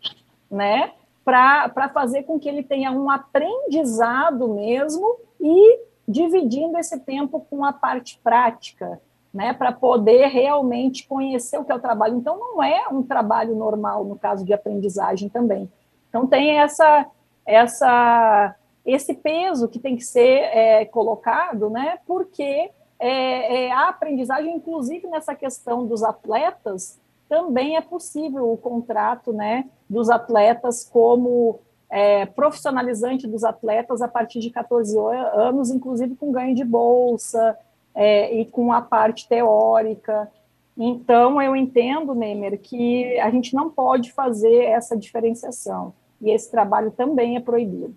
né, 0.49 0.91
para 1.23 1.89
fazer 1.93 2.23
com 2.23 2.39
que 2.39 2.47
ele 2.47 2.61
tenha 2.61 2.91
um 2.91 3.09
aprendizado 3.09 4.47
mesmo 4.49 5.24
e 5.39 5.79
dividindo 6.07 6.77
esse 6.77 6.99
tempo 6.99 7.39
com 7.49 7.65
a 7.65 7.73
parte 7.73 8.19
prática, 8.23 9.01
né, 9.33 9.53
para 9.53 9.71
poder 9.71 10.27
realmente 10.27 11.07
conhecer 11.07 11.57
o 11.57 11.65
que 11.65 11.71
é 11.71 11.75
o 11.75 11.79
trabalho. 11.79 12.17
Então, 12.17 12.39
não 12.39 12.63
é 12.63 12.87
um 12.89 13.03
trabalho 13.03 13.55
normal 13.55 14.05
no 14.05 14.17
caso 14.17 14.45
de 14.45 14.53
aprendizagem 14.53 15.27
também. 15.27 15.69
Então, 16.07 16.25
tem 16.25 16.59
essa, 16.59 17.05
essa, 17.45 18.55
esse 18.85 19.13
peso 19.13 19.67
que 19.67 19.79
tem 19.79 19.97
que 19.97 20.05
ser 20.05 20.43
é, 20.55 20.85
colocado, 20.85 21.69
né, 21.69 21.99
porque 22.07 22.71
é, 22.97 23.65
é, 23.65 23.71
a 23.71 23.89
aprendizagem, 23.89 24.55
inclusive 24.55 25.07
nessa 25.07 25.35
questão 25.35 25.85
dos 25.85 26.01
atletas, 26.01 26.99
também 27.27 27.75
é 27.75 27.81
possível 27.81 28.51
o 28.51 28.57
contrato 28.57 29.33
né, 29.33 29.69
dos 29.89 30.09
atletas 30.09 30.87
como 30.87 31.59
é, 31.95 32.25
profissionalizante 32.25 33.25
dos 33.25 33.45
atletas 33.45 34.01
a 34.01 34.07
partir 34.09 34.41
de 34.41 34.49
14 34.49 34.97
anos, 35.33 35.71
inclusive 35.71 36.13
com 36.17 36.29
ganho 36.29 36.53
de 36.53 36.65
bolsa 36.65 37.57
é, 37.95 38.37
e 38.37 38.43
com 38.43 38.73
a 38.73 38.81
parte 38.81 39.29
teórica. 39.29 40.29
Então, 40.77 41.41
eu 41.41 41.55
entendo, 41.55 42.13
Neymer, 42.13 42.59
que 42.59 43.17
a 43.17 43.29
gente 43.29 43.55
não 43.55 43.69
pode 43.69 44.11
fazer 44.11 44.65
essa 44.65 44.97
diferenciação. 44.97 45.93
E 46.21 46.31
esse 46.31 46.51
trabalho 46.51 46.91
também 46.91 47.37
é 47.37 47.39
proibido. 47.39 47.95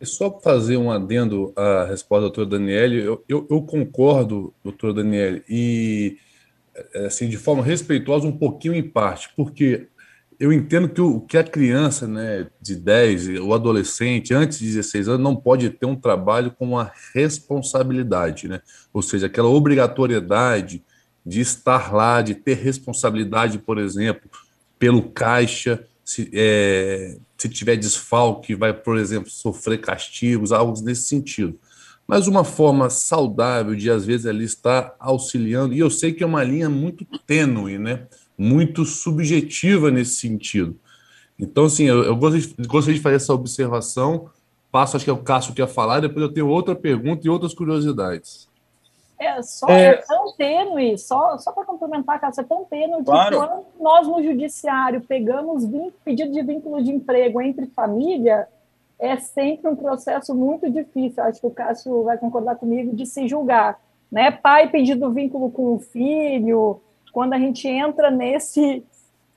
E 0.00 0.04
só 0.04 0.28
fazer 0.40 0.76
um 0.76 0.90
adendo 0.90 1.52
à 1.54 1.84
resposta 1.84 2.22
da 2.22 2.34
doutora 2.34 2.58
Daniele, 2.58 3.04
eu, 3.04 3.24
eu, 3.28 3.46
eu 3.48 3.62
concordo, 3.62 4.52
doutora 4.64 4.94
Daniele, 4.94 5.44
e 5.48 6.16
é, 6.74 7.06
assim, 7.06 7.28
de 7.28 7.36
forma 7.36 7.62
respeitosa, 7.62 8.26
um 8.26 8.36
pouquinho 8.36 8.74
em 8.74 8.82
parte, 8.82 9.30
porque 9.36 9.86
eu 10.40 10.50
entendo 10.50 10.88
que, 10.88 11.02
o, 11.02 11.20
que 11.20 11.36
a 11.36 11.44
criança 11.44 12.08
né, 12.08 12.46
de 12.62 12.74
10, 12.74 13.40
o 13.40 13.52
adolescente, 13.52 14.32
antes 14.32 14.58
de 14.58 14.64
16 14.64 15.08
anos, 15.08 15.20
não 15.22 15.36
pode 15.36 15.68
ter 15.68 15.84
um 15.84 15.94
trabalho 15.94 16.50
com 16.50 16.70
uma 16.70 16.90
responsabilidade, 17.14 18.48
né? 18.48 18.62
ou 18.90 19.02
seja, 19.02 19.26
aquela 19.26 19.48
obrigatoriedade 19.50 20.82
de 21.26 21.40
estar 21.42 21.92
lá, 21.92 22.22
de 22.22 22.34
ter 22.34 22.54
responsabilidade, 22.54 23.58
por 23.58 23.76
exemplo, 23.76 24.30
pelo 24.78 25.10
caixa, 25.10 25.84
se, 26.02 26.30
é, 26.32 27.18
se 27.36 27.48
tiver 27.50 27.76
desfalque, 27.76 28.54
vai, 28.54 28.72
por 28.72 28.96
exemplo, 28.96 29.30
sofrer 29.30 29.78
castigos, 29.78 30.52
algo 30.52 30.80
nesse 30.80 31.02
sentido. 31.02 31.60
Mas 32.06 32.26
uma 32.26 32.44
forma 32.44 32.88
saudável 32.88 33.76
de, 33.76 33.90
às 33.90 34.06
vezes, 34.06 34.24
ali 34.24 34.44
estar 34.44 34.96
auxiliando, 34.98 35.74
e 35.74 35.78
eu 35.78 35.90
sei 35.90 36.14
que 36.14 36.24
é 36.24 36.26
uma 36.26 36.42
linha 36.42 36.70
muito 36.70 37.04
tênue, 37.26 37.78
né? 37.78 38.06
Muito 38.40 38.86
subjetiva 38.86 39.90
nesse 39.90 40.16
sentido. 40.16 40.74
Então, 41.38 41.66
assim, 41.66 41.84
eu, 41.84 42.04
eu 42.04 42.16
gostaria 42.16 42.94
de 42.94 43.00
fazer 43.00 43.16
essa 43.16 43.34
observação. 43.34 44.30
Passo, 44.72 44.96
acho 44.96 45.04
que 45.04 45.10
é 45.10 45.12
o 45.12 45.22
Cássio 45.22 45.52
que 45.52 45.60
ia 45.60 45.66
falar, 45.66 46.00
depois 46.00 46.22
eu 46.22 46.32
tenho 46.32 46.48
outra 46.48 46.74
pergunta 46.74 47.26
e 47.26 47.28
outras 47.28 47.52
curiosidades. 47.52 48.48
É, 49.18 49.42
só 49.42 49.68
é, 49.68 49.88
é 49.88 49.96
tão 49.96 50.32
tênue, 50.32 50.96
só, 50.96 51.36
só 51.36 51.52
para 51.52 51.66
complementar, 51.66 52.18
Cássio, 52.18 52.40
é 52.40 52.44
tão 52.44 52.64
tênue 52.64 53.04
claro. 53.04 53.30
que 53.30 53.36
quando 53.36 53.66
nós 53.78 54.08
no 54.08 54.22
judiciário 54.22 55.02
pegamos 55.02 55.64
pedido 56.02 56.32
de 56.32 56.42
vínculo 56.42 56.82
de 56.82 56.92
emprego 56.92 57.42
entre 57.42 57.66
família, 57.66 58.48
é 58.98 59.18
sempre 59.18 59.70
um 59.70 59.76
processo 59.76 60.34
muito 60.34 60.70
difícil, 60.70 61.22
acho 61.22 61.40
que 61.40 61.46
o 61.46 61.50
Cássio 61.50 62.04
vai 62.04 62.16
concordar 62.16 62.56
comigo, 62.56 62.96
de 62.96 63.04
se 63.04 63.28
julgar. 63.28 63.78
Né? 64.10 64.30
Pai 64.30 64.70
pedindo 64.70 65.12
vínculo 65.12 65.50
com 65.50 65.74
o 65.74 65.78
filho, 65.78 66.80
quando 67.12 67.32
a 67.32 67.38
gente 67.38 67.66
entra 67.66 68.10
nesse, 68.10 68.84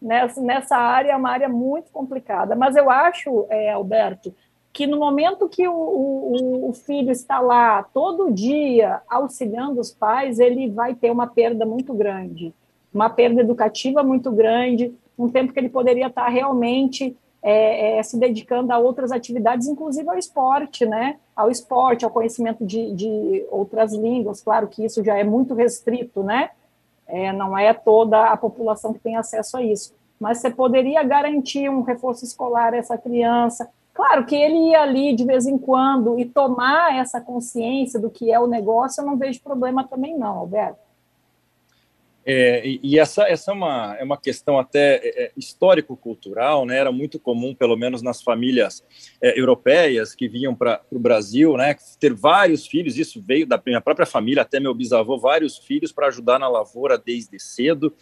nessa, 0.02 0.78
área, 0.78 1.12
é 1.12 1.16
uma 1.16 1.30
área 1.30 1.50
muito 1.50 1.92
complicada. 1.92 2.56
Mas 2.56 2.76
eu 2.76 2.90
acho, 2.90 3.46
é, 3.50 3.72
Alberto, 3.72 4.34
que 4.72 4.88
no 4.88 4.98
momento 4.98 5.48
que 5.48 5.68
o, 5.68 5.74
o, 5.74 6.70
o, 6.70 6.74
filho 6.74 7.12
está 7.12 7.40
lá 7.40 7.84
todo 7.94 8.32
dia 8.32 9.02
auxiliando 9.08 9.80
os 9.80 9.92
pais, 9.92 10.40
ele 10.40 10.70
vai 10.70 10.96
ter 10.96 11.12
uma 11.12 11.28
perda 11.28 11.66
muito 11.66 11.94
grande, 11.94 12.54
uma 12.92 13.10
perda 13.10 13.42
educativa 13.42 14.04
muito 14.04 14.32
grande, 14.32 14.94
um 15.18 15.30
tempo 15.30 15.54
que 15.54 15.60
ele 15.60 15.70
poderia 15.70 16.08
estar 16.08 16.28
realmente 16.28 17.16
é, 17.44 17.98
é, 17.98 18.04
se 18.04 18.18
dedicando 18.18 18.72
a 18.72 18.80
outras 18.80 19.12
atividades, 19.12 19.68
inclusive 19.68 20.10
ao 20.10 20.18
esporte, 20.18 20.86
né? 20.86 21.18
Ao 21.36 21.52
esporte, 21.52 22.06
ao 22.06 22.12
conhecimento 22.12 22.66
de, 22.66 22.94
de 22.94 23.46
outras 23.52 23.94
línguas. 23.94 24.42
Claro 24.42 24.68
que 24.68 24.84
isso 24.84 25.04
já 25.04 25.18
é 25.18 25.24
muito 25.24 25.54
restrito, 25.54 26.24
né? 26.24 26.50
É, 27.08 27.32
não 27.32 27.58
é 27.58 27.74
toda 27.74 28.26
a 28.26 28.38
população 28.38 28.94
que 28.94 29.00
tem 29.00 29.16
acesso 29.16 29.58
a 29.58 29.64
isso. 29.64 29.94
Mas 30.20 30.38
você 30.38 30.50
poderia 30.50 31.04
garantir 31.04 31.70
um 31.70 31.82
reforço 31.82 32.24
escolar 32.24 32.74
a 32.74 32.78
essa 32.78 32.98
criança. 32.98 33.70
Claro 33.94 34.26
que 34.26 34.36
ele 34.36 34.72
ir 34.72 34.76
ali 34.76 35.16
de 35.16 35.24
vez 35.24 35.46
em 35.46 35.58
quando 35.58 36.18
e 36.18 36.26
tomar 36.26 36.98
essa 36.98 37.22
consciência 37.22 38.00
do 38.00 38.10
que 38.10 38.32
é 38.32 38.40
o 38.40 38.48
negócio, 38.48 39.02
eu 39.02 39.06
não 39.06 39.18
vejo 39.18 39.42
problema 39.42 39.84
também, 39.84 40.18
não, 40.18 40.40
Alberto. 40.40 40.80
É, 42.26 42.64
e 42.82 42.98
essa, 42.98 43.28
essa 43.28 43.52
é, 43.52 43.54
uma, 43.54 43.98
é 44.00 44.04
uma 44.04 44.18
questão 44.18 44.58
até 44.58 44.96
é, 44.96 45.24
é, 45.24 45.32
histórico-cultural, 45.36 46.66
né? 46.66 46.78
Era 46.78 46.92
muito 46.92 47.20
comum, 47.20 47.54
pelo 47.54 47.76
menos 47.76 48.02
nas 48.02 48.22
famílias 48.22 48.84
é, 49.22 49.38
europeias 49.38 50.16
que 50.16 50.28
vinham 50.28 50.56
para 50.56 50.82
o 50.90 51.00
Brasil, 51.00 51.58
né? 51.58 51.76
Ter 52.00 52.14
vários 52.14 52.66
filhos, 52.66 52.98
isso 52.98 53.22
veio 53.22 53.46
da 53.46 53.62
minha 53.66 53.82
própria 53.82 54.06
família, 54.06 54.42
até 54.42 54.60
meu 54.60 54.74
bisavô, 54.74 55.18
vários 55.18 55.58
filhos 55.58 55.92
para 55.92 56.08
ajudar 56.08 56.40
na 56.40 56.48
lavoura 56.48 56.98
desde 56.98 57.38
cedo. 57.40 57.94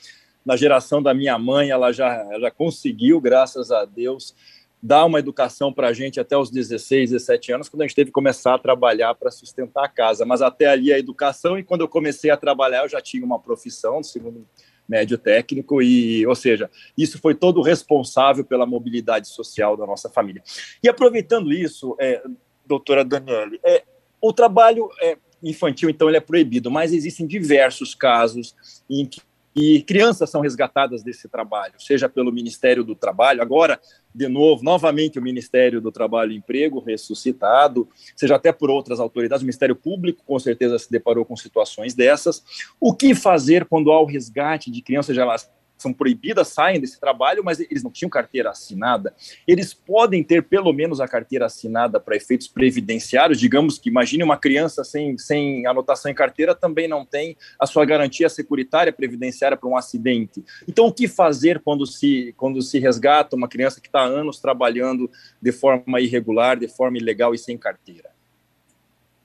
Na 0.45 0.55
geração 0.55 1.01
da 1.01 1.13
minha 1.13 1.37
mãe, 1.37 1.69
ela 1.69 1.91
já, 1.91 2.27
já 2.39 2.51
conseguiu, 2.51 3.19
graças 3.19 3.71
a 3.71 3.85
Deus, 3.85 4.35
dar 4.81 5.05
uma 5.05 5.19
educação 5.19 5.71
para 5.71 5.89
a 5.89 5.93
gente 5.93 6.19
até 6.19 6.35
os 6.35 6.49
16, 6.49 7.11
17 7.11 7.53
anos, 7.53 7.69
quando 7.69 7.83
a 7.83 7.87
gente 7.87 7.95
teve 7.95 8.09
que 8.09 8.13
começar 8.13 8.55
a 8.55 8.59
trabalhar 8.59 9.13
para 9.13 9.29
sustentar 9.29 9.85
a 9.85 9.89
casa. 9.89 10.25
Mas 10.25 10.41
até 10.41 10.65
ali 10.67 10.91
a 10.91 10.97
educação, 10.97 11.57
e 11.57 11.63
quando 11.63 11.81
eu 11.81 11.87
comecei 11.87 12.31
a 12.31 12.37
trabalhar, 12.37 12.83
eu 12.83 12.89
já 12.89 12.99
tinha 12.99 13.23
uma 13.23 13.39
profissão, 13.39 14.01
segundo 14.01 14.47
médio 14.89 15.17
técnico, 15.17 15.81
e, 15.81 16.25
ou 16.25 16.35
seja, 16.35 16.69
isso 16.97 17.19
foi 17.19 17.33
todo 17.35 17.61
responsável 17.61 18.43
pela 18.43 18.65
mobilidade 18.65 19.27
social 19.29 19.77
da 19.77 19.85
nossa 19.85 20.09
família. 20.09 20.43
E 20.83 20.89
aproveitando 20.89 21.53
isso, 21.53 21.95
é, 21.99 22.21
doutora 22.65 23.05
Daniele, 23.05 23.59
é, 23.63 23.83
o 24.19 24.33
trabalho 24.33 24.89
é, 25.01 25.17
infantil, 25.41 25.89
então, 25.89 26.07
ele 26.07 26.17
é 26.17 26.21
proibido, 26.21 26.69
mas 26.69 26.93
existem 26.93 27.25
diversos 27.25 27.95
casos 27.95 28.55
em 28.89 29.05
que 29.05 29.21
e 29.55 29.81
crianças 29.81 30.29
são 30.29 30.41
resgatadas 30.41 31.03
desse 31.03 31.27
trabalho, 31.27 31.73
seja 31.77 32.07
pelo 32.07 32.31
Ministério 32.31 32.83
do 32.83 32.95
Trabalho, 32.95 33.41
agora, 33.41 33.79
de 34.13 34.27
novo, 34.27 34.63
novamente 34.63 35.19
o 35.19 35.21
Ministério 35.21 35.81
do 35.81 35.91
Trabalho 35.91 36.31
e 36.31 36.37
Emprego 36.37 36.79
ressuscitado, 36.79 37.87
seja 38.15 38.35
até 38.35 38.51
por 38.51 38.69
outras 38.69 38.99
autoridades, 38.99 39.41
o 39.41 39.45
Ministério 39.45 39.75
Público 39.75 40.23
com 40.25 40.39
certeza 40.39 40.79
se 40.79 40.89
deparou 40.89 41.25
com 41.25 41.35
situações 41.35 41.93
dessas. 41.93 42.43
O 42.79 42.93
que 42.93 43.13
fazer 43.13 43.65
quando 43.65 43.91
há 43.91 44.01
o 44.01 44.05
resgate 44.05 44.71
de 44.71 44.81
crianças, 44.81 45.07
seja 45.07 45.23
elas 45.23 45.49
são 45.81 45.93
proibidas, 45.93 46.49
saem 46.49 46.79
desse 46.79 46.99
trabalho, 46.99 47.43
mas 47.43 47.59
eles 47.59 47.83
não 47.83 47.91
tinham 47.91 48.09
carteira 48.09 48.51
assinada. 48.51 49.13
Eles 49.47 49.73
podem 49.73 50.23
ter 50.23 50.43
pelo 50.43 50.71
menos 50.71 51.01
a 51.01 51.07
carteira 51.07 51.45
assinada 51.45 51.99
para 51.99 52.15
efeitos 52.15 52.47
previdenciários. 52.47 53.39
Digamos 53.39 53.77
que 53.77 53.89
imagine 53.89 54.23
uma 54.23 54.37
criança 54.37 54.83
sem, 54.83 55.17
sem 55.17 55.65
anotação 55.65 56.11
em 56.11 56.15
carteira 56.15 56.53
também 56.53 56.87
não 56.87 57.05
tem 57.05 57.35
a 57.59 57.65
sua 57.65 57.85
garantia 57.85 58.29
securitária 58.29 58.93
previdenciária 58.93 59.57
para 59.57 59.69
um 59.69 59.77
acidente. 59.77 60.43
Então, 60.67 60.87
o 60.87 60.93
que 60.93 61.07
fazer 61.07 61.59
quando 61.59 61.85
se, 61.85 62.33
quando 62.37 62.61
se 62.61 62.79
resgata 62.79 63.35
uma 63.35 63.47
criança 63.47 63.81
que 63.81 63.87
está 63.87 64.03
anos 64.03 64.39
trabalhando 64.39 65.09
de 65.41 65.51
forma 65.51 65.99
irregular, 65.99 66.57
de 66.57 66.67
forma 66.67 66.97
ilegal 66.97 67.33
e 67.33 67.37
sem 67.37 67.57
carteira? 67.57 68.10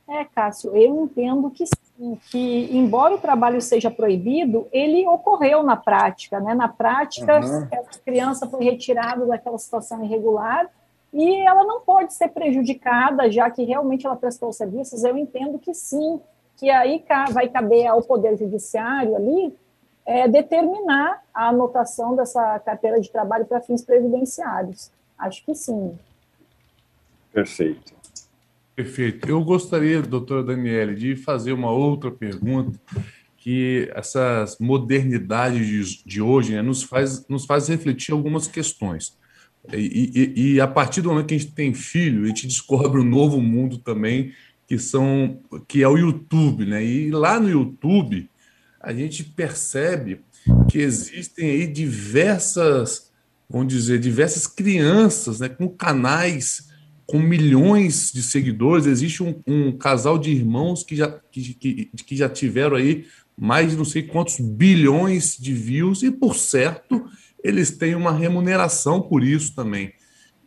É, 0.08 0.24
Cássio, 0.24 0.76
eu 0.76 1.02
entendo 1.02 1.50
que 1.50 1.64
sim, 1.66 2.18
que 2.30 2.68
embora 2.76 3.14
o 3.14 3.18
trabalho 3.18 3.60
seja 3.60 3.90
proibido, 3.90 4.68
ele 4.70 5.06
ocorreu 5.06 5.64
na 5.64 5.76
prática, 5.76 6.38
né? 6.38 6.54
Na 6.54 6.68
prática, 6.68 7.40
uhum. 7.40 7.68
essa 7.72 8.00
criança 8.04 8.48
foi 8.48 8.64
retirada 8.64 9.26
daquela 9.26 9.58
situação 9.58 10.04
irregular 10.04 10.70
e 11.12 11.40
ela 11.46 11.64
não 11.64 11.80
pode 11.80 12.14
ser 12.14 12.28
prejudicada, 12.28 13.30
já 13.30 13.50
que 13.50 13.64
realmente 13.64 14.06
ela 14.06 14.14
prestou 14.14 14.52
serviços. 14.52 15.02
Eu 15.02 15.16
entendo 15.16 15.58
que 15.58 15.74
sim, 15.74 16.20
que 16.56 16.70
aí 16.70 17.04
vai 17.32 17.48
caber 17.48 17.86
ao 17.86 18.00
Poder 18.02 18.36
Judiciário 18.36 19.16
ali 19.16 19.56
é, 20.04 20.28
determinar 20.28 21.22
a 21.34 21.48
anotação 21.48 22.14
dessa 22.14 22.60
carteira 22.60 23.00
de 23.00 23.10
trabalho 23.10 23.44
para 23.44 23.60
fins 23.60 23.82
previdenciários. 23.82 24.92
Acho 25.18 25.44
que 25.44 25.54
sim. 25.54 25.98
Perfeito. 27.32 27.92
Perfeito. 28.76 29.26
Eu 29.26 29.42
gostaria, 29.42 30.02
doutora 30.02 30.42
Daniele, 30.42 30.94
de 30.94 31.16
fazer 31.16 31.52
uma 31.54 31.70
outra 31.70 32.10
pergunta 32.10 32.78
que 33.38 33.90
essas 33.94 34.58
modernidades 34.58 36.02
de, 36.04 36.20
hoje 36.20 36.52
né, 36.52 36.60
nos, 36.60 36.82
faz, 36.82 37.26
nos 37.26 37.46
faz 37.46 37.68
refletir 37.68 38.12
algumas 38.12 38.46
questões. 38.46 39.16
E, 39.72 40.34
e, 40.36 40.52
e, 40.52 40.60
a 40.60 40.66
partir 40.68 41.00
do 41.00 41.08
momento 41.08 41.28
que 41.28 41.34
a 41.34 41.38
gente 41.38 41.52
tem 41.52 41.72
filho, 41.72 42.24
a 42.24 42.26
gente 42.26 42.46
descobre 42.46 43.00
um 43.00 43.04
novo 43.04 43.40
mundo 43.40 43.78
também, 43.78 44.32
que 44.68 44.78
são 44.78 45.40
que 45.66 45.82
é 45.82 45.88
o 45.88 45.96
YouTube, 45.96 46.66
né? 46.66 46.84
E 46.84 47.10
lá 47.10 47.40
no 47.40 47.48
YouTube 47.48 48.28
a 48.78 48.92
gente 48.92 49.24
percebe 49.24 50.20
que 50.68 50.78
existem 50.78 51.50
aí 51.50 51.66
diversas, 51.66 53.10
vamos 53.48 53.68
dizer, 53.68 53.98
diversas 53.98 54.46
crianças, 54.46 55.40
né, 55.40 55.48
com 55.48 55.68
canais 55.68 56.68
com 57.06 57.20
milhões 57.20 58.10
de 58.12 58.22
seguidores, 58.22 58.86
existe 58.86 59.22
um, 59.22 59.40
um 59.46 59.72
casal 59.72 60.18
de 60.18 60.30
irmãos 60.30 60.82
que 60.82 60.96
já, 60.96 61.20
que, 61.30 61.54
que, 61.54 61.84
que, 62.04 62.16
já 62.16 62.28
tiveram 62.28 62.76
aí 62.76 63.06
mais 63.38 63.70
de 63.70 63.76
não 63.76 63.84
sei 63.84 64.02
quantos 64.02 64.40
bilhões 64.40 65.36
de 65.38 65.52
views, 65.52 66.02
e 66.02 66.10
por 66.10 66.34
certo, 66.34 67.04
eles 67.44 67.70
têm 67.70 67.94
uma 67.94 68.12
remuneração 68.12 69.00
por 69.00 69.22
isso 69.22 69.54
também. 69.54 69.92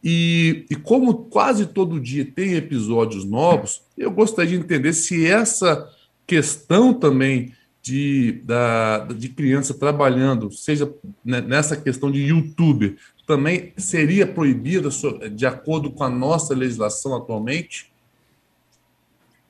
E, 0.04 0.66
e 0.70 0.76
como 0.76 1.26
quase 1.26 1.68
todo 1.68 2.00
dia 2.00 2.26
tem 2.26 2.56
episódios 2.56 3.24
novos, 3.26 3.82
eu 3.98 4.12
gostaria 4.12 4.58
de 4.58 4.64
entender 4.64 4.94
se 4.94 5.26
essa 5.26 5.88
questão 6.26 6.94
também 6.94 7.54
de, 7.82 8.42
da, 8.44 9.00
de 9.06 9.30
criança 9.30 9.74
trabalhando, 9.74 10.52
seja 10.52 10.92
nessa 11.24 11.76
questão 11.76 12.12
de 12.12 12.20
youtuber, 12.20 12.98
também 13.30 13.72
seria 13.78 14.26
proibida 14.26 14.90
de 15.30 15.46
acordo 15.46 15.92
com 15.92 16.04
a 16.04 16.10
nossa 16.10 16.56
legislação 16.56 17.16
atualmente? 17.16 17.94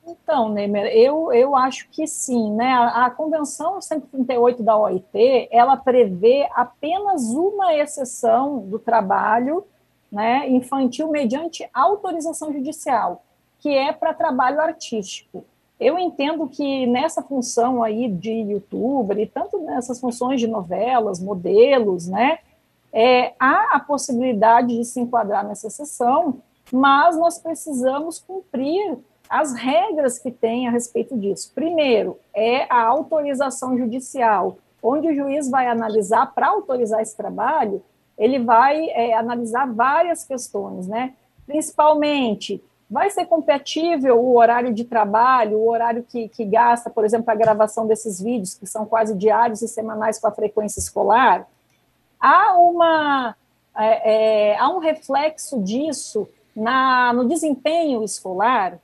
Então, 0.06 0.50
Neymar, 0.50 0.84
eu, 0.88 1.32
eu 1.32 1.56
acho 1.56 1.88
que 1.88 2.06
sim. 2.06 2.52
Né? 2.52 2.70
A, 2.70 3.06
a, 3.06 3.10
Convenção 3.10 3.80
138 3.80 4.62
da 4.62 4.76
OIT, 4.76 5.48
ela 5.50 5.78
prevê 5.78 6.46
apenas 6.52 7.30
uma 7.30 7.74
exceção 7.74 8.58
do 8.58 8.78
trabalho 8.78 9.64
né, 10.12 10.46
infantil 10.50 11.08
mediante 11.10 11.66
autorização 11.72 12.52
judicial, 12.52 13.24
que 13.60 13.70
é 13.70 13.94
para 13.94 14.12
trabalho 14.12 14.60
artístico. 14.60 15.42
Eu 15.80 15.98
entendo 15.98 16.46
que 16.46 16.86
nessa 16.86 17.22
função 17.22 17.82
aí 17.82 18.10
de 18.10 18.30
youtuber 18.30 19.18
e 19.18 19.26
tanto 19.26 19.58
nessas 19.60 19.98
funções 19.98 20.38
de 20.38 20.46
novelas, 20.46 21.18
modelos, 21.18 22.06
né, 22.06 22.40
é, 22.92 23.34
há 23.38 23.76
a 23.76 23.80
possibilidade 23.80 24.76
de 24.76 24.84
se 24.84 25.00
enquadrar 25.00 25.46
nessa 25.46 25.70
sessão, 25.70 26.40
mas 26.72 27.16
nós 27.16 27.38
precisamos 27.38 28.18
cumprir 28.18 28.98
as 29.28 29.54
regras 29.54 30.18
que 30.18 30.30
tem 30.30 30.66
a 30.66 30.70
respeito 30.70 31.16
disso. 31.16 31.52
Primeiro, 31.54 32.18
é 32.34 32.66
a 32.68 32.82
autorização 32.82 33.78
judicial, 33.78 34.58
onde 34.82 35.08
o 35.08 35.14
juiz 35.14 35.48
vai 35.48 35.68
analisar, 35.68 36.34
para 36.34 36.48
autorizar 36.48 37.00
esse 37.00 37.16
trabalho, 37.16 37.82
ele 38.18 38.38
vai 38.38 38.88
é, 38.90 39.14
analisar 39.14 39.72
várias 39.72 40.24
questões, 40.24 40.86
né? 40.86 41.14
Principalmente, 41.46 42.62
vai 42.90 43.08
ser 43.08 43.24
compatível 43.26 44.18
o 44.18 44.36
horário 44.36 44.74
de 44.74 44.84
trabalho, 44.84 45.58
o 45.58 45.68
horário 45.68 46.02
que, 46.02 46.28
que 46.28 46.44
gasta, 46.44 46.90
por 46.90 47.04
exemplo, 47.04 47.30
a 47.30 47.34
gravação 47.36 47.86
desses 47.86 48.20
vídeos, 48.20 48.54
que 48.54 48.66
são 48.66 48.84
quase 48.84 49.16
diários 49.16 49.62
e 49.62 49.68
semanais 49.68 50.18
com 50.18 50.26
a 50.26 50.32
frequência 50.32 50.80
escolar? 50.80 51.46
Há 52.20 52.56
uma 52.58 53.34
é, 53.76 54.50
é, 54.50 54.58
há 54.58 54.68
um 54.68 54.78
reflexo 54.78 55.62
disso 55.62 56.28
na, 56.54 57.12
no 57.12 57.26
desempenho 57.26 58.02
escolar 58.02 58.78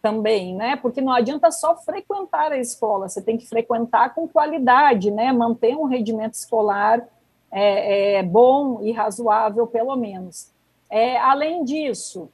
também, 0.00 0.54
né? 0.54 0.76
Porque 0.76 1.00
não 1.00 1.12
adianta 1.12 1.50
só 1.50 1.76
frequentar 1.76 2.52
a 2.52 2.58
escola, 2.58 3.08
você 3.08 3.22
tem 3.22 3.38
que 3.38 3.46
frequentar 3.48 4.14
com 4.14 4.28
qualidade, 4.28 5.10
né? 5.10 5.32
Manter 5.32 5.76
um 5.76 5.84
rendimento 5.84 6.34
escolar 6.34 7.06
é, 7.50 8.16
é 8.16 8.22
bom 8.22 8.82
e 8.82 8.92
razoável, 8.92 9.66
pelo 9.66 9.96
menos. 9.96 10.52
É, 10.90 11.16
além 11.18 11.64
disso, 11.64 12.28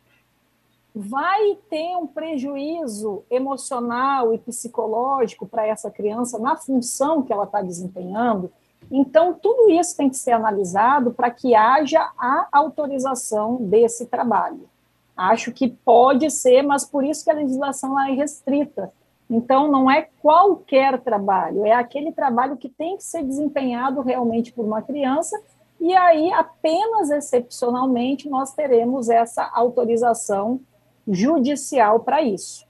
vai 0.95 1.57
ter 1.69 1.97
um 1.97 2.07
prejuízo 2.07 3.23
emocional 3.31 4.35
e 4.35 4.39
psicológico 4.39 5.47
para 5.47 5.67
essa 5.67 5.91
criança 5.91 6.39
na 6.39 6.57
função 6.57 7.23
que 7.23 7.33
ela 7.33 7.45
está 7.45 7.63
desempenhando. 7.63 8.51
Então, 8.91 9.33
tudo 9.35 9.71
isso 9.71 9.97
tem 9.97 10.11
que 10.11 10.17
ser 10.17 10.33
analisado 10.33 11.13
para 11.13 11.31
que 11.31 11.55
haja 11.55 12.11
a 12.19 12.49
autorização 12.51 13.57
desse 13.57 14.07
trabalho. 14.07 14.69
Acho 15.17 15.53
que 15.53 15.69
pode 15.69 16.31
ser, 16.31 16.63
mas 16.63 16.85
por 16.85 17.05
isso 17.05 17.23
que 17.23 17.31
a 17.31 17.35
legislação 17.35 17.99
é 18.01 18.13
restrita. 18.13 18.93
Então, 19.29 19.71
não 19.71 19.89
é 19.89 20.09
qualquer 20.21 20.99
trabalho, 21.01 21.65
é 21.65 21.73
aquele 21.73 22.11
trabalho 22.11 22.57
que 22.57 22.69
tem 22.69 22.97
que 22.97 23.05
ser 23.05 23.23
desempenhado 23.23 24.01
realmente 24.01 24.53
por 24.53 24.65
uma 24.65 24.83
criança, 24.83 25.41
e 25.81 25.95
aí, 25.95 26.33
apenas 26.33 27.11
excepcionalmente, 27.11 28.29
nós 28.29 28.53
teremos 28.53 29.09
essa 29.09 29.49
autorização 29.55 30.61
judicial 31.09 32.01
para 32.01 32.21
isso. 32.21 32.67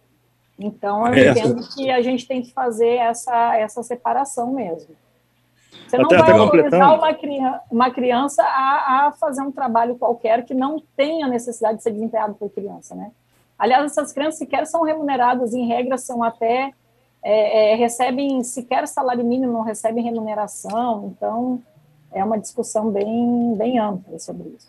Então, 0.58 1.06
eu 1.08 1.14
é. 1.14 1.30
entendo 1.30 1.66
que 1.74 1.90
a 1.90 2.02
gente 2.02 2.28
tem 2.28 2.42
que 2.42 2.52
fazer 2.52 2.96
essa, 2.96 3.56
essa 3.56 3.82
separação 3.82 4.52
mesmo. 4.52 4.94
Você 5.86 5.98
não 5.98 6.06
até, 6.06 6.16
vai 6.18 6.38
autorizar 6.38 6.94
uma 6.94 7.14
criança, 7.14 7.60
uma 7.70 7.90
criança 7.90 8.42
a, 8.42 9.06
a, 9.06 9.12
fazer 9.12 9.42
um 9.42 9.52
trabalho 9.52 9.96
qualquer 9.96 10.44
que 10.44 10.54
não 10.54 10.82
tenha 10.96 11.26
necessidade 11.26 11.78
de 11.78 11.82
ser 11.82 11.92
desempenhado 11.92 12.34
por 12.34 12.50
criança, 12.50 12.94
né? 12.94 13.10
Aliás, 13.58 13.84
essas 13.84 14.12
crianças 14.12 14.38
sequer 14.38 14.66
são 14.66 14.82
remuneradas, 14.82 15.52
em 15.52 15.66
regra, 15.66 15.98
são 15.98 16.22
até 16.22 16.72
é, 17.22 17.72
é, 17.72 17.74
recebem 17.74 18.42
sequer 18.42 18.88
salário 18.88 19.24
mínimo, 19.24 19.52
não 19.52 19.62
recebem 19.62 20.02
remuneração, 20.02 21.12
então 21.14 21.60
é 22.12 22.24
uma 22.24 22.38
discussão 22.38 22.90
bem, 22.90 23.54
bem 23.56 23.78
ampla 23.78 24.18
sobre 24.18 24.48
isso. 24.48 24.68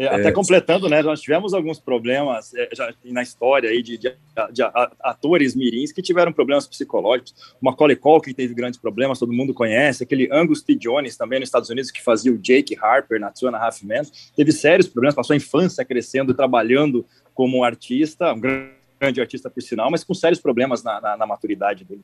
É, 0.00 0.06
até 0.06 0.28
é. 0.28 0.32
completando, 0.32 0.88
né, 0.88 1.02
nós 1.02 1.20
tivemos 1.20 1.52
alguns 1.52 1.78
problemas 1.78 2.54
é, 2.54 2.70
já 2.72 2.90
na 3.04 3.20
história 3.20 3.68
aí 3.68 3.82
de, 3.82 3.98
de, 3.98 4.16
de, 4.50 4.62
atores 4.98 5.54
mirins 5.54 5.92
que 5.92 6.00
tiveram 6.00 6.32
problemas 6.32 6.66
psicológicos. 6.66 7.34
O 7.60 7.66
Macaulay 7.66 7.96
Culkin 7.96 8.32
teve 8.32 8.54
grandes 8.54 8.80
problemas, 8.80 9.18
todo 9.18 9.30
mundo 9.30 9.52
conhece. 9.52 10.02
Aquele 10.02 10.26
Angus 10.32 10.62
T. 10.62 10.74
Jones 10.74 11.18
também 11.18 11.38
nos 11.38 11.50
Estados 11.50 11.68
Unidos 11.68 11.90
que 11.90 12.02
fazia 12.02 12.32
o 12.32 12.38
Jake 12.38 12.78
Harper 12.80 13.20
na 13.20 13.30
Two 13.30 13.50
and 13.50 13.56
a 13.58 13.66
Half 13.66 13.82
Men, 13.82 14.00
teve 14.34 14.52
sérios 14.52 14.88
problemas, 14.88 15.14
passou 15.14 15.34
a 15.34 15.36
infância 15.36 15.84
crescendo, 15.84 16.32
trabalhando 16.32 17.04
como 17.34 17.62
artista, 17.62 18.32
um 18.32 18.40
grande 18.40 19.20
artista 19.20 19.50
por 19.50 19.62
sinal, 19.62 19.90
mas 19.90 20.02
com 20.02 20.14
sérios 20.14 20.40
problemas 20.40 20.82
na, 20.82 20.98
na, 20.98 21.16
na 21.18 21.26
maturidade 21.26 21.84
dele. 21.84 22.00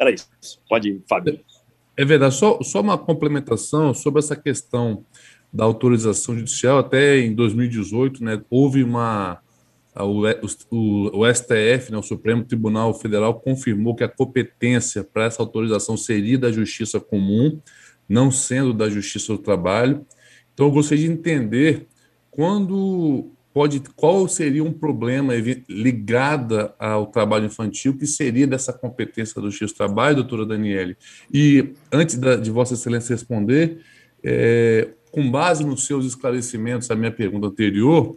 Era 0.00 0.10
isso. 0.10 0.28
Pode 0.68 0.88
ir, 0.88 1.02
Fábio. 1.08 1.38
É 1.96 2.04
verdade. 2.04 2.34
Só, 2.34 2.60
só 2.62 2.80
uma 2.80 2.98
complementação 2.98 3.94
sobre 3.94 4.18
essa 4.18 4.34
questão 4.34 5.04
da 5.52 5.64
autorização 5.64 6.36
judicial, 6.36 6.78
até 6.78 7.18
em 7.18 7.34
2018, 7.34 8.22
né, 8.22 8.42
houve 8.50 8.82
uma. 8.82 9.38
O, 9.98 10.26
o, 10.70 11.20
o 11.20 11.34
STF, 11.34 11.90
né, 11.90 11.96
o 11.96 12.02
Supremo 12.02 12.44
Tribunal 12.44 12.92
Federal, 12.92 13.40
confirmou 13.40 13.94
que 13.94 14.04
a 14.04 14.08
competência 14.08 15.02
para 15.02 15.24
essa 15.24 15.42
autorização 15.42 15.96
seria 15.96 16.38
da 16.38 16.52
Justiça 16.52 17.00
Comum, 17.00 17.58
não 18.06 18.30
sendo 18.30 18.74
da 18.74 18.90
Justiça 18.90 19.32
do 19.32 19.38
Trabalho. 19.38 20.04
Então, 20.52 20.66
eu 20.66 20.72
gostaria 20.72 21.06
de 21.06 21.12
entender 21.12 21.86
quando 22.30 23.30
pode, 23.56 23.80
qual 23.96 24.28
seria 24.28 24.62
um 24.62 24.70
problema 24.70 25.32
ligado 25.66 26.70
ao 26.78 27.06
trabalho 27.06 27.46
infantil 27.46 27.96
que 27.96 28.06
seria 28.06 28.46
dessa 28.46 28.70
competência 28.70 29.40
do 29.40 29.50
Justiça 29.50 29.72
do 29.72 29.76
Trabalho, 29.78 30.16
doutora 30.16 30.44
Daniele. 30.44 30.94
E 31.32 31.72
antes 31.90 32.16
da, 32.16 32.36
de 32.36 32.50
Vossa 32.50 32.74
Excelência 32.74 33.14
responder, 33.14 33.80
é, 34.24 34.88
com 35.10 35.30
base 35.30 35.64
nos 35.64 35.86
seus 35.86 36.04
esclarecimentos, 36.04 36.90
a 36.90 36.94
minha 36.94 37.10
pergunta 37.10 37.46
anterior, 37.46 38.16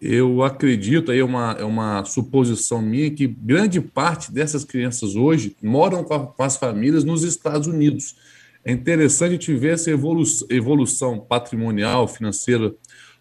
eu 0.00 0.42
acredito, 0.42 1.12
aí 1.12 1.20
é 1.20 1.24
uma, 1.24 1.56
é 1.58 1.64
uma 1.64 2.04
suposição 2.04 2.82
minha, 2.82 3.08
que 3.10 3.26
grande 3.26 3.80
parte 3.80 4.32
dessas 4.32 4.64
crianças 4.64 5.14
hoje 5.14 5.56
moram 5.62 6.02
com, 6.02 6.14
a, 6.14 6.26
com 6.26 6.42
as 6.42 6.56
famílias 6.56 7.04
nos 7.04 7.22
Estados 7.22 7.68
Unidos. 7.68 8.16
É 8.64 8.72
interessante 8.72 9.52
a 9.52 9.56
ver 9.56 9.74
essa 9.74 9.90
evolução, 9.90 10.48
evolução 10.50 11.20
patrimonial, 11.20 12.08
financeira, 12.08 12.74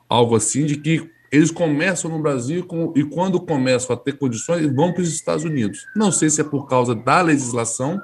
algo 0.09 0.35
assim, 0.35 0.65
de 0.65 0.77
que 0.77 1.07
eles 1.31 1.51
começam 1.51 2.09
no 2.09 2.19
Brasil 2.19 2.65
com, 2.65 2.91
e 2.95 3.03
quando 3.03 3.39
começam 3.39 3.95
a 3.95 3.99
ter 3.99 4.13
condições, 4.17 4.65
vão 4.73 4.91
para 4.91 5.03
os 5.03 5.13
Estados 5.13 5.45
Unidos. 5.45 5.85
Não 5.95 6.11
sei 6.11 6.29
se 6.31 6.41
é 6.41 6.43
por 6.43 6.67
causa 6.67 6.95
da 6.95 7.21
legislação 7.21 8.01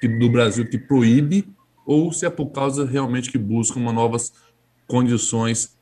do 0.00 0.30
Brasil 0.30 0.64
que 0.64 0.78
proíbe 0.78 1.46
ou 1.86 2.12
se 2.12 2.26
é 2.26 2.30
por 2.30 2.46
causa 2.50 2.84
realmente 2.84 3.30
que 3.30 3.38
buscam 3.38 3.80
uma 3.80 3.92
novas 3.92 4.32
condições 4.86 5.76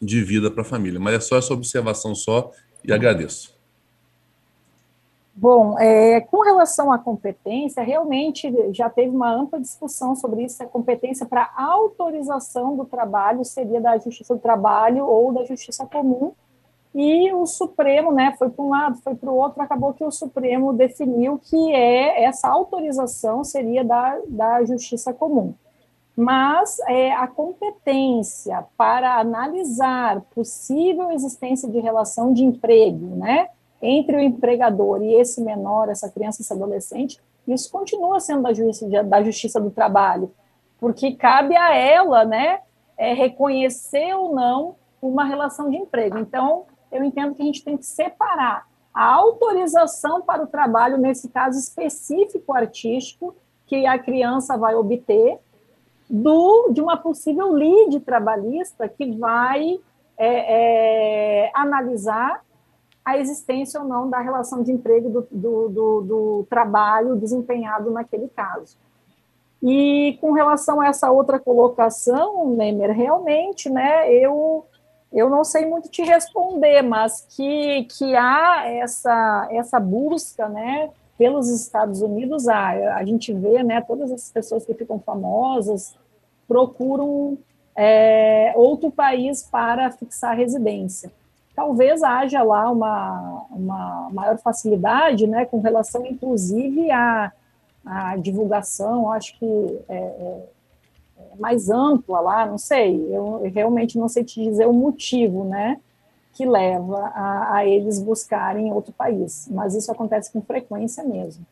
de 0.00 0.22
vida 0.22 0.50
para 0.50 0.62
a 0.62 0.64
família. 0.64 0.98
Mas 0.98 1.14
é 1.14 1.20
só 1.20 1.36
essa 1.36 1.52
observação 1.52 2.14
só 2.14 2.50
e 2.84 2.92
agradeço. 2.92 3.58
Bom, 5.34 5.78
é, 5.78 6.20
com 6.20 6.42
relação 6.42 6.92
à 6.92 6.98
competência, 6.98 7.82
realmente 7.82 8.52
já 8.72 8.90
teve 8.90 9.08
uma 9.08 9.32
ampla 9.32 9.58
discussão 9.58 10.14
sobre 10.14 10.44
isso. 10.44 10.62
A 10.62 10.66
competência 10.66 11.24
para 11.24 11.50
autorização 11.56 12.76
do 12.76 12.84
trabalho 12.84 13.44
seria 13.44 13.80
da 13.80 13.96
Justiça 13.96 14.34
do 14.34 14.40
Trabalho 14.40 15.06
ou 15.06 15.32
da 15.32 15.44
Justiça 15.44 15.86
Comum. 15.86 16.32
E 16.94 17.32
o 17.32 17.46
Supremo, 17.46 18.10
né, 18.10 18.34
foi 18.36 18.50
para 18.50 18.64
um 18.64 18.70
lado, 18.70 18.98
foi 19.02 19.14
para 19.14 19.30
o 19.30 19.36
outro, 19.36 19.62
acabou 19.62 19.94
que 19.94 20.04
o 20.04 20.10
Supremo 20.10 20.72
definiu 20.72 21.38
que 21.38 21.72
é 21.72 22.24
essa 22.24 22.48
autorização 22.48 23.44
seria 23.44 23.84
da, 23.84 24.18
da 24.28 24.64
Justiça 24.64 25.12
Comum 25.12 25.54
mas 26.20 26.78
é, 26.80 27.12
a 27.12 27.26
competência 27.26 28.66
para 28.76 29.18
analisar 29.18 30.20
possível 30.34 31.10
existência 31.10 31.66
de 31.66 31.80
relação 31.80 32.34
de 32.34 32.44
emprego, 32.44 33.16
né, 33.16 33.48
entre 33.80 34.16
o 34.16 34.20
empregador 34.20 35.02
e 35.02 35.14
esse 35.14 35.40
menor, 35.40 35.88
essa 35.88 36.10
criança, 36.10 36.42
esse 36.42 36.52
adolescente, 36.52 37.18
isso 37.48 37.70
continua 37.70 38.20
sendo 38.20 38.42
da 38.42 38.52
justiça, 38.52 39.02
da 39.02 39.22
justiça 39.22 39.58
do 39.58 39.70
trabalho, 39.70 40.30
porque 40.78 41.12
cabe 41.12 41.56
a 41.56 41.74
ela, 41.74 42.24
né, 42.26 42.60
é, 42.98 43.14
reconhecer 43.14 44.12
ou 44.14 44.34
não 44.34 44.76
uma 45.00 45.24
relação 45.24 45.70
de 45.70 45.78
emprego. 45.78 46.18
Então, 46.18 46.66
eu 46.90 47.04
entendo 47.04 47.34
que 47.34 47.42
a 47.42 47.44
gente 47.44 47.64
tem 47.64 47.76
que 47.76 47.86
separar 47.86 48.66
a 48.92 49.04
autorização 49.14 50.22
para 50.22 50.42
o 50.42 50.46
trabalho, 50.46 50.98
nesse 50.98 51.28
caso 51.28 51.58
específico 51.58 52.52
artístico, 52.52 53.34
que 53.66 53.86
a 53.86 53.98
criança 53.98 54.56
vai 54.56 54.74
obter, 54.74 55.38
do, 56.08 56.70
de 56.72 56.80
uma 56.80 56.96
possível 56.96 57.52
lead 57.52 58.00
trabalhista 58.00 58.88
que 58.88 59.12
vai 59.16 59.78
é, 60.18 61.44
é, 61.46 61.50
analisar 61.54 62.44
a 63.04 63.16
existência 63.16 63.80
ou 63.80 63.86
não 63.86 64.10
da 64.10 64.20
relação 64.20 64.62
de 64.62 64.72
emprego 64.72 65.08
do, 65.08 65.28
do, 65.30 65.68
do, 65.68 66.00
do, 66.02 66.46
trabalho 66.50 67.16
desempenhado 67.16 67.90
naquele 67.90 68.28
caso. 68.28 68.76
E 69.62 70.18
com 70.20 70.32
relação 70.32 70.80
a 70.80 70.88
essa 70.88 71.10
outra 71.10 71.38
colocação, 71.38 72.50
Nemer, 72.56 72.90
realmente, 72.90 73.70
né, 73.70 74.12
eu, 74.12 74.66
eu 75.12 75.28
não 75.28 75.44
sei 75.44 75.66
muito 75.66 75.88
te 75.88 76.02
responder, 76.02 76.82
mas 76.82 77.26
que, 77.30 77.84
que 77.84 78.14
há 78.14 78.64
essa, 78.66 79.48
essa 79.50 79.80
busca, 79.80 80.48
né, 80.48 80.90
pelos 81.18 81.48
Estados 81.48 82.00
Unidos, 82.00 82.48
a 82.48 83.04
gente 83.04 83.32
vê, 83.32 83.62
né, 83.62 83.80
todas 83.80 84.10
as 84.10 84.30
pessoas 84.30 84.64
que 84.64 84.72
ficam 84.72 84.98
famosas, 84.98 85.94
procuram 86.48 87.36
é, 87.76 88.52
outro 88.56 88.90
país 88.90 89.42
para 89.42 89.90
fixar 89.90 90.36
residência. 90.36 91.12
Talvez 91.54 92.02
haja 92.02 92.42
lá 92.42 92.70
uma, 92.70 93.44
uma 93.50 94.08
maior 94.10 94.38
facilidade, 94.38 95.26
né, 95.26 95.44
com 95.44 95.60
relação, 95.60 96.06
inclusive, 96.06 96.90
à, 96.90 97.32
à 97.84 98.16
divulgação, 98.16 99.12
acho 99.12 99.38
que 99.38 99.80
é, 99.88 99.96
é 99.96 100.42
mais 101.38 101.70
ampla 101.70 102.20
lá, 102.20 102.46
não 102.46 102.58
sei, 102.58 102.96
eu 103.14 103.42
realmente 103.52 103.98
não 103.98 104.08
sei 104.08 104.24
te 104.24 104.42
dizer 104.42 104.66
o 104.66 104.72
motivo, 104.72 105.44
né, 105.44 105.80
que 106.32 106.46
leva 106.46 106.98
a, 107.14 107.56
a 107.56 107.66
eles 107.66 108.00
buscarem 108.00 108.72
outro 108.72 108.92
país, 108.92 109.48
mas 109.50 109.74
isso 109.74 109.90
acontece 109.90 110.32
com 110.32 110.40
frequência 110.40 111.04
mesmo. 111.04 111.44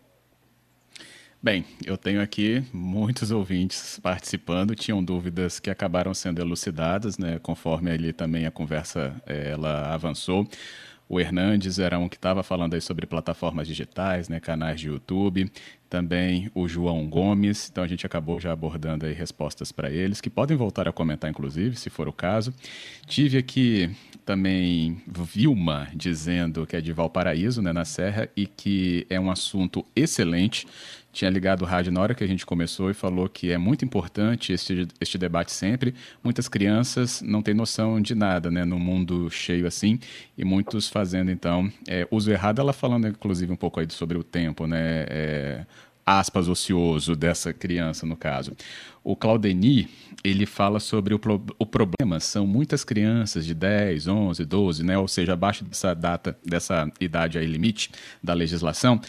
Bem, 1.40 1.64
eu 1.86 1.96
tenho 1.96 2.20
aqui 2.20 2.64
muitos 2.72 3.30
ouvintes 3.30 4.00
participando, 4.00 4.74
tinham 4.74 5.02
dúvidas 5.02 5.60
que 5.60 5.70
acabaram 5.70 6.12
sendo 6.12 6.40
elucidadas, 6.40 7.16
né, 7.16 7.38
conforme 7.40 7.92
ali 7.92 8.12
também 8.12 8.44
a 8.44 8.50
conversa 8.50 9.14
eh, 9.24 9.52
ela 9.52 9.94
avançou. 9.94 10.48
O 11.08 11.18
Hernandes 11.18 11.78
era 11.78 11.98
um 11.98 12.08
que 12.08 12.16
estava 12.16 12.42
falando 12.42 12.74
aí 12.74 12.80
sobre 12.80 13.06
plataformas 13.06 13.66
digitais, 13.66 14.28
né, 14.28 14.40
canais 14.40 14.80
de 14.80 14.88
YouTube. 14.88 15.50
Também 15.88 16.50
o 16.54 16.68
João 16.68 17.08
Gomes. 17.08 17.68
Então 17.70 17.82
a 17.82 17.86
gente 17.86 18.04
acabou 18.04 18.38
já 18.40 18.52
abordando 18.52 19.06
aí 19.06 19.12
respostas 19.12 19.72
para 19.72 19.90
eles, 19.90 20.20
que 20.20 20.30
podem 20.30 20.56
voltar 20.56 20.86
a 20.88 20.92
comentar, 20.92 21.30
inclusive, 21.30 21.76
se 21.76 21.90
for 21.90 22.08
o 22.08 22.12
caso. 22.12 22.52
Tive 23.06 23.38
aqui 23.38 23.90
também 24.24 25.00
Vilma 25.06 25.88
dizendo 25.94 26.66
que 26.66 26.76
é 26.76 26.80
de 26.80 26.92
Valparaíso, 26.92 27.62
né, 27.62 27.72
na 27.72 27.84
Serra, 27.84 28.28
e 28.36 28.46
que 28.46 29.06
é 29.08 29.18
um 29.18 29.30
assunto 29.30 29.84
excelente 29.96 30.66
tinha 31.18 31.30
ligado 31.30 31.62
o 31.62 31.64
rádio 31.64 31.90
na 31.90 32.00
hora 32.00 32.14
que 32.14 32.22
a 32.22 32.26
gente 32.26 32.46
começou 32.46 32.90
e 32.90 32.94
falou 32.94 33.28
que 33.28 33.50
é 33.50 33.58
muito 33.58 33.84
importante 33.84 34.52
este, 34.52 34.86
este 35.00 35.18
debate 35.18 35.50
sempre. 35.50 35.92
Muitas 36.22 36.48
crianças 36.48 37.22
não 37.22 37.42
têm 37.42 37.54
noção 37.54 38.00
de 38.00 38.14
nada, 38.14 38.50
né, 38.50 38.64
no 38.64 38.78
mundo 38.78 39.28
cheio 39.28 39.66
assim, 39.66 39.98
e 40.36 40.44
muitos 40.44 40.88
fazendo, 40.88 41.30
então, 41.30 41.72
é, 41.88 42.06
uso 42.10 42.30
errado. 42.30 42.60
Ela 42.60 42.72
falando, 42.72 43.08
inclusive, 43.08 43.50
um 43.50 43.56
pouco 43.56 43.80
aí 43.80 43.86
sobre 43.90 44.16
o 44.16 44.22
tempo, 44.22 44.66
né, 44.66 45.06
é, 45.08 45.66
aspas, 46.08 46.48
ocioso 46.48 47.14
dessa 47.14 47.52
criança, 47.52 48.06
no 48.06 48.16
caso. 48.16 48.52
O 49.04 49.14
Claudeni, 49.14 49.88
ele 50.24 50.46
fala 50.46 50.80
sobre 50.80 51.12
o, 51.12 51.18
pro, 51.18 51.42
o 51.58 51.66
problema, 51.66 52.18
são 52.18 52.46
muitas 52.46 52.82
crianças 52.82 53.44
de 53.44 53.54
10, 53.54 54.08
11, 54.08 54.44
12, 54.44 54.84
né, 54.84 54.96
ou 54.96 55.06
seja, 55.06 55.34
abaixo 55.34 55.64
dessa 55.64 55.94
data, 55.94 56.36
dessa 56.44 56.90
idade 56.98 57.38
aí 57.38 57.46
limite 57.46 57.90
da 58.22 58.32
legislação, 58.32 59.00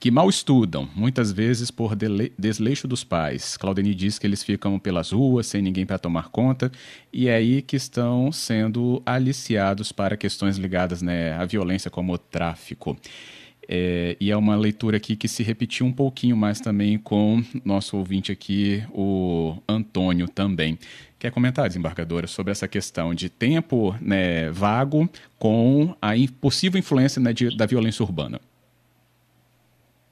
que 0.00 0.10
mal 0.10 0.28
estudam, 0.28 0.88
muitas 0.94 1.32
vezes 1.32 1.70
por 1.70 1.96
desleixo 2.38 2.86
dos 2.86 3.02
pais. 3.02 3.56
Claudeni 3.56 3.94
diz 3.94 4.18
que 4.18 4.26
eles 4.26 4.42
ficam 4.44 4.78
pelas 4.78 5.10
ruas 5.10 5.46
sem 5.46 5.60
ninguém 5.60 5.84
para 5.84 5.98
tomar 5.98 6.28
conta 6.28 6.70
e 7.12 7.28
é 7.28 7.34
aí 7.34 7.62
que 7.62 7.74
estão 7.76 8.30
sendo 8.30 9.02
aliciados 9.04 9.90
para 9.90 10.16
questões 10.16 10.56
ligadas 10.56 11.02
né, 11.02 11.32
à 11.34 11.44
violência 11.44 11.90
como 11.90 12.12
o 12.12 12.18
tráfico. 12.18 12.96
É, 13.68 14.16
e 14.18 14.30
é 14.30 14.36
uma 14.36 14.56
leitura 14.56 14.96
aqui 14.96 15.14
que 15.14 15.28
se 15.28 15.42
repetiu 15.42 15.84
um 15.84 15.92
pouquinho 15.92 16.34
mais 16.34 16.58
também 16.58 16.96
com 16.96 17.42
nosso 17.62 17.98
ouvinte 17.98 18.32
aqui, 18.32 18.82
o 18.94 19.56
Antônio 19.68 20.26
também. 20.26 20.78
Quer 21.18 21.30
comentar, 21.30 21.68
desembargadora, 21.68 22.26
sobre 22.26 22.52
essa 22.52 22.66
questão 22.66 23.12
de 23.12 23.28
tempo 23.28 23.94
né, 24.00 24.50
vago 24.50 25.08
com 25.38 25.94
a 26.00 26.12
possível 26.40 26.78
influência 26.78 27.20
né, 27.20 27.32
de, 27.32 27.54
da 27.54 27.66
violência 27.66 28.02
urbana? 28.02 28.40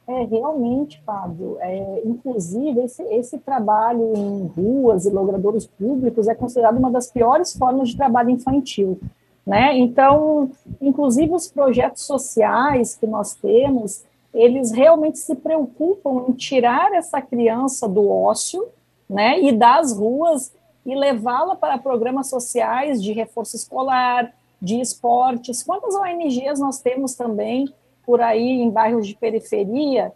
É, 0.09 0.25
realmente, 0.25 1.03
Fábio. 1.05 1.57
É, 1.61 2.03
inclusive, 2.05 2.81
esse, 2.81 3.03
esse 3.05 3.38
trabalho 3.38 4.12
em 4.14 4.47
ruas 4.47 5.05
e 5.05 5.11
logradouros 5.11 5.66
públicos 5.66 6.29
é 6.29 6.35
considerado 6.35 6.77
uma 6.77 6.90
das 6.90 7.11
piores 7.11 7.57
formas 7.57 7.88
de 7.88 7.97
trabalho 7.97 8.31
infantil. 8.31 9.01
Né? 9.46 9.78
Então, 9.78 10.50
inclusive, 10.80 11.32
os 11.32 11.46
projetos 11.46 12.02
sociais 12.02 12.96
que 12.96 13.06
nós 13.06 13.35
temos, 13.35 14.04
eles 14.35 14.72
realmente 14.72 15.18
se 15.18 15.37
preocupam 15.37 16.26
em 16.28 16.32
tirar 16.32 16.92
essa 16.92 17.22
criança 17.22 17.88
do 17.88 18.11
ócio 18.11 18.66
né, 19.09 19.40
e 19.40 19.52
das 19.52 19.96
ruas 19.96 20.52
e 20.85 20.94
levá-la 20.94 21.54
para 21.54 21.78
programas 21.78 22.28
sociais 22.28 23.00
de 23.02 23.12
reforço 23.12 23.54
escolar, 23.54 24.32
de 24.61 24.80
esportes. 24.80 25.62
Quantas 25.62 25.94
ONGs 25.94 26.59
nós 26.59 26.80
temos 26.80 27.14
também 27.14 27.72
por 28.04 28.20
aí 28.20 28.62
em 28.62 28.70
bairros 28.70 29.06
de 29.06 29.14
periferia, 29.14 30.12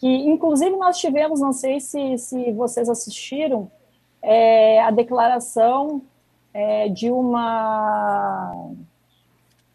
que 0.00 0.08
inclusive 0.08 0.76
nós 0.76 0.98
tivemos, 0.98 1.40
não 1.40 1.52
sei 1.52 1.80
se, 1.80 2.18
se 2.18 2.52
vocês 2.52 2.88
assistiram, 2.88 3.70
é, 4.20 4.80
a 4.82 4.90
declaração 4.90 6.02
é, 6.54 6.88
de 6.88 7.10
uma 7.10 8.70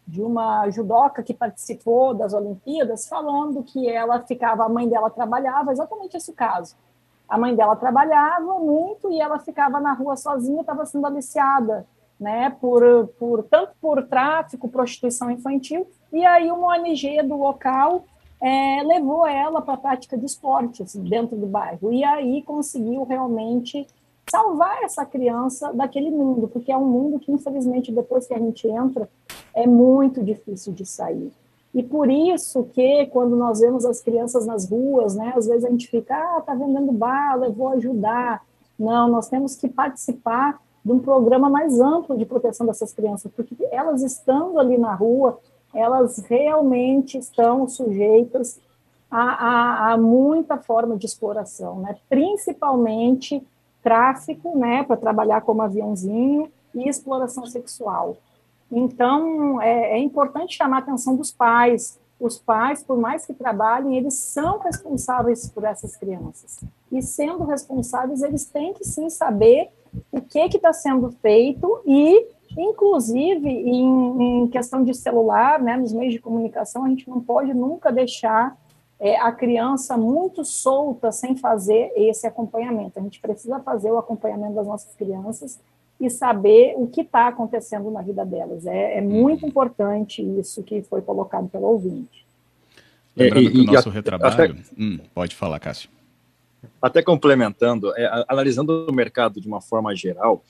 de 0.06 0.20
uma 0.20 0.68
judoca 0.70 1.22
que 1.22 1.32
participou 1.32 2.12
das 2.12 2.34
Olimpíadas, 2.34 3.06
falando 3.06 3.62
que 3.62 3.88
ela 3.88 4.20
ficava, 4.20 4.64
a 4.64 4.68
mãe 4.68 4.88
dela 4.88 5.08
trabalhava, 5.08 5.70
exatamente 5.70 6.16
esse 6.16 6.32
caso. 6.32 6.74
A 7.28 7.38
mãe 7.38 7.54
dela 7.54 7.76
trabalhava 7.76 8.58
muito 8.58 9.08
e 9.12 9.20
ela 9.20 9.38
ficava 9.38 9.78
na 9.78 9.92
rua 9.92 10.16
sozinha, 10.16 10.62
estava 10.62 10.84
sendo 10.84 11.06
aliciada, 11.06 11.86
né, 12.18 12.50
por, 12.60 12.82
por 13.20 13.44
tanto 13.44 13.72
por 13.80 14.04
tráfico, 14.08 14.68
prostituição 14.68 15.30
infantil 15.30 15.86
e 16.12 16.26
aí 16.26 16.50
uma 16.50 16.76
ONG 16.76 17.22
do 17.22 17.36
local 17.36 18.04
é, 18.40 18.82
levou 18.82 19.26
ela 19.26 19.62
para 19.62 19.74
a 19.74 19.78
prática 19.78 20.16
de 20.18 20.24
esportes 20.24 20.96
dentro 20.96 21.36
do 21.36 21.46
bairro. 21.46 21.92
E 21.92 22.02
aí 22.02 22.42
conseguiu 22.42 23.04
realmente 23.04 23.86
salvar 24.30 24.82
essa 24.82 25.04
criança 25.04 25.72
daquele 25.72 26.10
mundo, 26.10 26.48
porque 26.48 26.70
é 26.70 26.76
um 26.76 26.86
mundo 26.86 27.18
que, 27.18 27.32
infelizmente, 27.32 27.90
depois 27.90 28.26
que 28.26 28.34
a 28.34 28.38
gente 28.38 28.68
entra, 28.68 29.08
é 29.54 29.66
muito 29.66 30.22
difícil 30.22 30.72
de 30.72 30.86
sair. 30.86 31.32
E 31.74 31.82
por 31.82 32.10
isso 32.10 32.64
que, 32.72 33.06
quando 33.06 33.36
nós 33.36 33.60
vemos 33.60 33.84
as 33.84 34.00
crianças 34.00 34.46
nas 34.46 34.68
ruas, 34.68 35.14
né, 35.14 35.32
às 35.36 35.46
vezes 35.46 35.64
a 35.64 35.70
gente 35.70 35.88
fica, 35.88 36.14
ah, 36.14 36.40
tá 36.40 36.54
vendendo 36.54 36.92
bala, 36.92 37.46
eu 37.46 37.52
vou 37.52 37.68
ajudar. 37.70 38.42
Não, 38.78 39.08
nós 39.08 39.28
temos 39.28 39.56
que 39.56 39.68
participar 39.68 40.60
de 40.84 40.92
um 40.92 40.98
programa 40.98 41.48
mais 41.48 41.78
amplo 41.78 42.16
de 42.16 42.24
proteção 42.24 42.66
dessas 42.66 42.92
crianças, 42.92 43.30
porque 43.34 43.54
elas 43.70 44.02
estando 44.02 44.58
ali 44.58 44.78
na 44.78 44.94
rua, 44.94 45.38
elas 45.74 46.18
realmente 46.18 47.18
estão 47.18 47.68
sujeitas 47.68 48.58
a, 49.10 49.20
a, 49.20 49.92
a 49.92 49.96
muita 49.96 50.56
forma 50.56 50.96
de 50.96 51.06
exploração, 51.06 51.80
né? 51.80 51.96
principalmente 52.08 53.46
tráfico, 53.82 54.56
né, 54.58 54.82
para 54.82 54.96
trabalhar 54.96 55.40
como 55.42 55.62
aviãozinho, 55.62 56.50
e 56.74 56.88
exploração 56.88 57.46
sexual. 57.46 58.16
Então, 58.70 59.60
é, 59.60 59.96
é, 59.96 59.98
importante 59.98 60.56
chamar 60.56 60.76
a 60.76 60.80
atenção 60.80 61.16
dos 61.16 61.32
pais. 61.32 61.98
Os 62.20 62.38
pais, 62.38 62.82
por 62.84 62.96
mais 62.96 63.26
que 63.26 63.34
trabalhem, 63.34 63.96
eles 63.96 64.14
são 64.14 64.58
responsáveis 64.58 65.48
por 65.48 65.64
essas 65.64 65.96
crianças. 65.96 66.60
E 66.92 67.02
sendo 67.02 67.44
responsáveis, 67.44 68.22
eles 68.22 68.44
têm 68.44 68.72
que 68.72 68.84
sim 68.84 69.10
saber 69.10 69.70
o 70.12 70.20
que 70.20 70.38
está 70.38 70.72
sendo 70.72 71.10
feito 71.10 71.82
e 71.84 72.26
Inclusive, 72.58 73.48
em, 73.48 74.42
em, 74.42 74.48
questão 74.48 74.82
de 74.82 74.92
celular, 74.92 75.60
né, 75.60 75.76
nos 75.76 75.92
meios 75.92 76.12
de 76.12 76.18
comunicação, 76.18 76.84
a 76.84 76.88
gente 76.88 77.08
não 77.08 77.20
pode 77.20 77.54
nunca 77.54 77.92
deixar 77.92 78.56
é, 79.00 79.16
a 79.18 79.32
criança 79.32 79.96
muito 79.96 80.44
solta 80.44 81.10
sem 81.10 81.34
fazer 81.34 81.90
esse 81.96 82.26
acompanhamento. 82.26 82.98
A 82.98 83.02
gente 83.02 83.18
precisa 83.18 83.58
fazer 83.60 83.90
o 83.90 83.96
acompanhamento 83.96 84.54
das 84.54 84.66
nossas 84.66 84.94
crianças 84.94 85.58
e 85.98 86.10
saber 86.10 86.74
o 86.76 86.86
que 86.86 87.00
está 87.00 87.28
acontecendo 87.28 87.90
na 87.90 88.02
vida 88.02 88.24
delas. 88.26 88.66
É, 88.66 88.98
é, 88.98 89.00
muito 89.00 89.46
importante 89.46 90.22
isso 90.38 90.62
que 90.62 90.82
foi 90.82 91.00
colocado 91.00 91.48
pelo 91.48 91.66
ouvinte. 91.66 92.26
Lembrando 93.16 93.48
é, 93.48 93.50
que 93.50 93.60
o 93.60 93.64
nosso 93.64 93.90
retrabalho. 93.90 94.34
Até, 94.34 94.54
hum, 94.78 94.98
pode 95.14 95.34
falar, 95.34 95.58
Cássio. 95.58 95.88
Até 96.80 97.02
complementando, 97.02 97.94
é, 97.96 98.24
analisando 98.28 98.86
o 98.88 98.92
mercado 98.92 99.40
de 99.40 99.48
uma 99.48 99.62
forma 99.62 99.94
geral, 99.96 100.42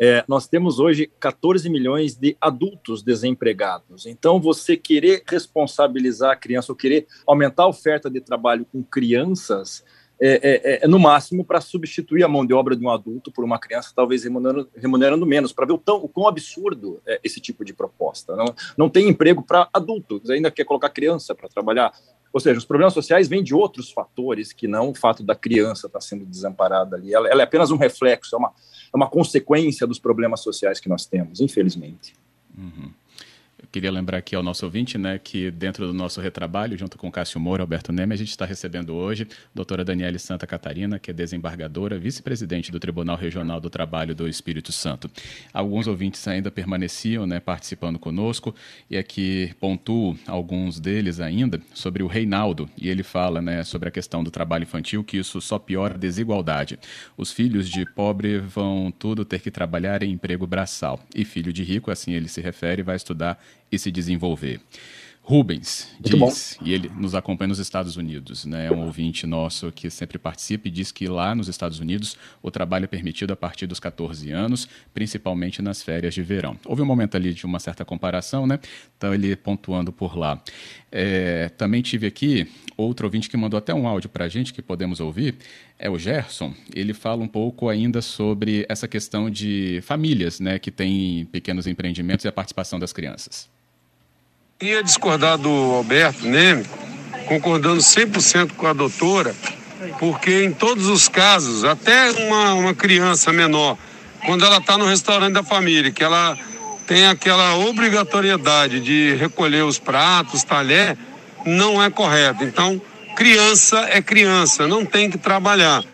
é, 0.00 0.24
nós 0.28 0.46
temos 0.46 0.78
hoje 0.78 1.10
14 1.18 1.68
milhões 1.68 2.14
de 2.14 2.36
adultos 2.40 3.02
desempregados. 3.02 4.06
Então, 4.06 4.40
você 4.40 4.76
querer 4.76 5.22
responsabilizar 5.26 6.32
a 6.32 6.36
criança 6.36 6.70
ou 6.72 6.76
querer 6.76 7.06
aumentar 7.26 7.64
a 7.64 7.68
oferta 7.68 8.08
de 8.08 8.20
trabalho 8.20 8.64
com 8.64 8.82
crianças 8.82 9.84
é, 10.20 10.80
é, 10.80 10.84
é 10.84 10.88
no 10.88 10.98
máximo 10.98 11.44
para 11.44 11.60
substituir 11.60 12.24
a 12.24 12.28
mão 12.28 12.44
de 12.44 12.52
obra 12.52 12.74
de 12.74 12.84
um 12.84 12.90
adulto 12.90 13.30
por 13.30 13.44
uma 13.44 13.58
criança, 13.58 13.92
talvez 13.94 14.24
remunerando, 14.24 14.68
remunerando 14.74 15.24
menos, 15.24 15.52
para 15.52 15.66
ver 15.66 15.74
o, 15.74 15.78
tão, 15.78 15.96
o 15.96 16.08
quão 16.08 16.26
absurdo 16.26 17.00
é 17.06 17.20
esse 17.22 17.40
tipo 17.40 17.64
de 17.64 17.72
proposta. 17.72 18.34
Não, 18.34 18.54
não 18.76 18.88
tem 18.88 19.08
emprego 19.08 19.42
para 19.42 19.68
adultos, 19.72 20.28
ainda 20.28 20.50
quer 20.50 20.64
colocar 20.64 20.90
criança 20.90 21.34
para 21.34 21.48
trabalhar. 21.48 21.92
Ou 22.32 22.40
seja, 22.40 22.58
os 22.58 22.64
problemas 22.64 22.92
sociais 22.92 23.28
vêm 23.28 23.42
de 23.42 23.54
outros 23.54 23.90
fatores 23.90 24.52
que 24.52 24.68
não 24.68 24.90
o 24.90 24.94
fato 24.94 25.22
da 25.22 25.34
criança 25.34 25.86
estar 25.86 25.98
tá 25.98 26.04
sendo 26.04 26.26
desamparada 26.26 26.96
ali. 26.96 27.14
Ela, 27.14 27.28
ela 27.28 27.40
é 27.42 27.44
apenas 27.44 27.70
um 27.70 27.76
reflexo, 27.76 28.34
é 28.34 28.38
uma, 28.38 28.48
é 28.48 28.96
uma 28.96 29.08
consequência 29.08 29.86
dos 29.86 29.98
problemas 29.98 30.40
sociais 30.40 30.78
que 30.78 30.88
nós 30.88 31.06
temos, 31.06 31.40
infelizmente. 31.40 32.14
Uhum. 32.56 32.90
Queria 33.70 33.90
lembrar 33.92 34.16
aqui 34.16 34.34
ao 34.34 34.42
nosso 34.42 34.64
ouvinte, 34.64 34.96
né, 34.96 35.20
que 35.22 35.50
dentro 35.50 35.86
do 35.86 35.92
nosso 35.92 36.22
retrabalho, 36.22 36.76
junto 36.78 36.96
com 36.96 37.12
Cássio 37.12 37.38
Moura 37.38 37.62
Alberto 37.62 37.92
Neme, 37.92 38.14
a 38.14 38.16
gente 38.16 38.30
está 38.30 38.46
recebendo 38.46 38.94
hoje 38.94 39.24
a 39.24 39.50
doutora 39.54 39.84
Daniele 39.84 40.18
Santa 40.18 40.46
Catarina, 40.46 40.98
que 40.98 41.10
é 41.10 41.14
desembargadora, 41.14 41.98
vice-presidente 41.98 42.72
do 42.72 42.80
Tribunal 42.80 43.16
Regional 43.16 43.60
do 43.60 43.68
Trabalho 43.68 44.14
do 44.14 44.26
Espírito 44.26 44.72
Santo. 44.72 45.10
Alguns 45.52 45.86
ouvintes 45.86 46.26
ainda 46.26 46.50
permaneciam, 46.50 47.26
né, 47.26 47.40
participando 47.40 47.98
conosco, 47.98 48.54
e 48.88 48.96
aqui 48.96 49.54
pontuo 49.60 50.16
alguns 50.26 50.80
deles 50.80 51.20
ainda 51.20 51.60
sobre 51.74 52.02
o 52.02 52.06
Reinaldo, 52.06 52.70
e 52.74 52.88
ele 52.88 53.02
fala, 53.02 53.42
né, 53.42 53.62
sobre 53.64 53.90
a 53.90 53.92
questão 53.92 54.24
do 54.24 54.30
trabalho 54.30 54.62
infantil, 54.62 55.04
que 55.04 55.18
isso 55.18 55.42
só 55.42 55.58
piora 55.58 55.94
a 55.94 55.98
desigualdade. 55.98 56.78
Os 57.18 57.30
filhos 57.30 57.68
de 57.68 57.84
pobre 57.84 58.38
vão 58.38 58.90
tudo 58.90 59.26
ter 59.26 59.40
que 59.40 59.50
trabalhar 59.50 60.02
em 60.02 60.12
emprego 60.12 60.46
braçal, 60.46 60.98
e 61.14 61.22
filho 61.22 61.52
de 61.52 61.62
rico, 61.62 61.90
assim 61.90 62.14
ele 62.14 62.28
se 62.28 62.40
refere, 62.40 62.82
vai 62.82 62.96
estudar 62.96 63.38
e 63.70 63.78
se 63.78 63.90
desenvolver. 63.90 64.60
Rubens 65.28 65.94
diz, 66.00 66.56
e 66.62 66.72
ele 66.72 66.90
nos 66.96 67.14
acompanha 67.14 67.48
nos 67.48 67.58
Estados 67.58 67.98
Unidos, 67.98 68.46
né? 68.46 68.68
É 68.68 68.72
um 68.72 68.86
ouvinte 68.86 69.26
nosso 69.26 69.70
que 69.70 69.90
sempre 69.90 70.16
participa 70.18 70.68
e 70.68 70.70
diz 70.70 70.90
que 70.90 71.06
lá 71.06 71.34
nos 71.34 71.48
Estados 71.48 71.78
Unidos 71.78 72.16
o 72.42 72.50
trabalho 72.50 72.84
é 72.84 72.86
permitido 72.86 73.30
a 73.32 73.36
partir 73.36 73.66
dos 73.66 73.78
14 73.78 74.30
anos, 74.30 74.66
principalmente 74.94 75.60
nas 75.60 75.82
férias 75.82 76.14
de 76.14 76.22
verão. 76.22 76.58
Houve 76.64 76.80
um 76.80 76.86
momento 76.86 77.14
ali 77.14 77.34
de 77.34 77.44
uma 77.44 77.60
certa 77.60 77.84
comparação, 77.84 78.46
né? 78.46 78.58
Então 78.96 79.12
ele 79.12 79.36
pontuando 79.36 79.92
por 79.92 80.16
lá. 80.16 80.42
É, 80.90 81.50
também 81.50 81.82
tive 81.82 82.06
aqui 82.06 82.50
outro 82.74 83.06
ouvinte 83.06 83.28
que 83.28 83.36
mandou 83.36 83.58
até 83.58 83.74
um 83.74 83.86
áudio 83.86 84.08
para 84.08 84.24
a 84.24 84.28
gente 84.30 84.50
que 84.50 84.62
podemos 84.62 84.98
ouvir, 84.98 85.36
é 85.78 85.90
o 85.90 85.98
Gerson. 85.98 86.54
Ele 86.74 86.94
fala 86.94 87.22
um 87.22 87.28
pouco 87.28 87.68
ainda 87.68 88.00
sobre 88.00 88.64
essa 88.66 88.88
questão 88.88 89.28
de 89.28 89.80
famílias, 89.82 90.40
né? 90.40 90.58
Que 90.58 90.70
têm 90.70 91.26
pequenos 91.26 91.66
empreendimentos 91.66 92.24
e 92.24 92.28
a 92.28 92.32
participação 92.32 92.78
das 92.78 92.94
crianças. 92.94 93.57
Ia 94.60 94.82
discordar 94.82 95.38
do 95.38 95.48
Alberto 95.48 96.26
Neme, 96.26 96.66
concordando 97.26 97.80
100% 97.80 98.54
com 98.56 98.66
a 98.66 98.72
doutora, 98.72 99.32
porque 100.00 100.42
em 100.42 100.52
todos 100.52 100.88
os 100.88 101.08
casos, 101.08 101.62
até 101.62 102.10
uma, 102.10 102.54
uma 102.54 102.74
criança 102.74 103.32
menor, 103.32 103.78
quando 104.26 104.44
ela 104.44 104.56
está 104.56 104.76
no 104.76 104.84
restaurante 104.84 105.34
da 105.34 105.44
família, 105.44 105.92
que 105.92 106.02
ela 106.02 106.36
tem 106.88 107.06
aquela 107.06 107.54
obrigatoriedade 107.54 108.80
de 108.80 109.14
recolher 109.14 109.62
os 109.62 109.78
pratos, 109.78 110.42
talher, 110.42 110.98
não 111.46 111.80
é 111.80 111.88
correto. 111.88 112.42
Então, 112.42 112.82
criança 113.14 113.86
é 113.88 114.02
criança, 114.02 114.66
não 114.66 114.84
tem 114.84 115.08
que 115.08 115.18
trabalhar. 115.18 115.84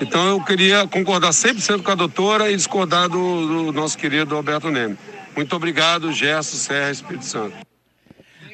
Então, 0.00 0.28
eu 0.28 0.40
queria 0.44 0.86
concordar 0.86 1.30
100% 1.30 1.82
com 1.82 1.90
a 1.90 1.96
doutora 1.96 2.52
e 2.52 2.56
discordar 2.56 3.08
do, 3.08 3.64
do 3.64 3.72
nosso 3.72 3.98
querido 3.98 4.36
Alberto 4.36 4.70
Neme. 4.70 4.96
Muito 5.34 5.56
obrigado, 5.56 6.12
Gerson 6.12 6.56
Serra 6.56 6.92
Espírito 6.92 7.24
Santo. 7.24 7.71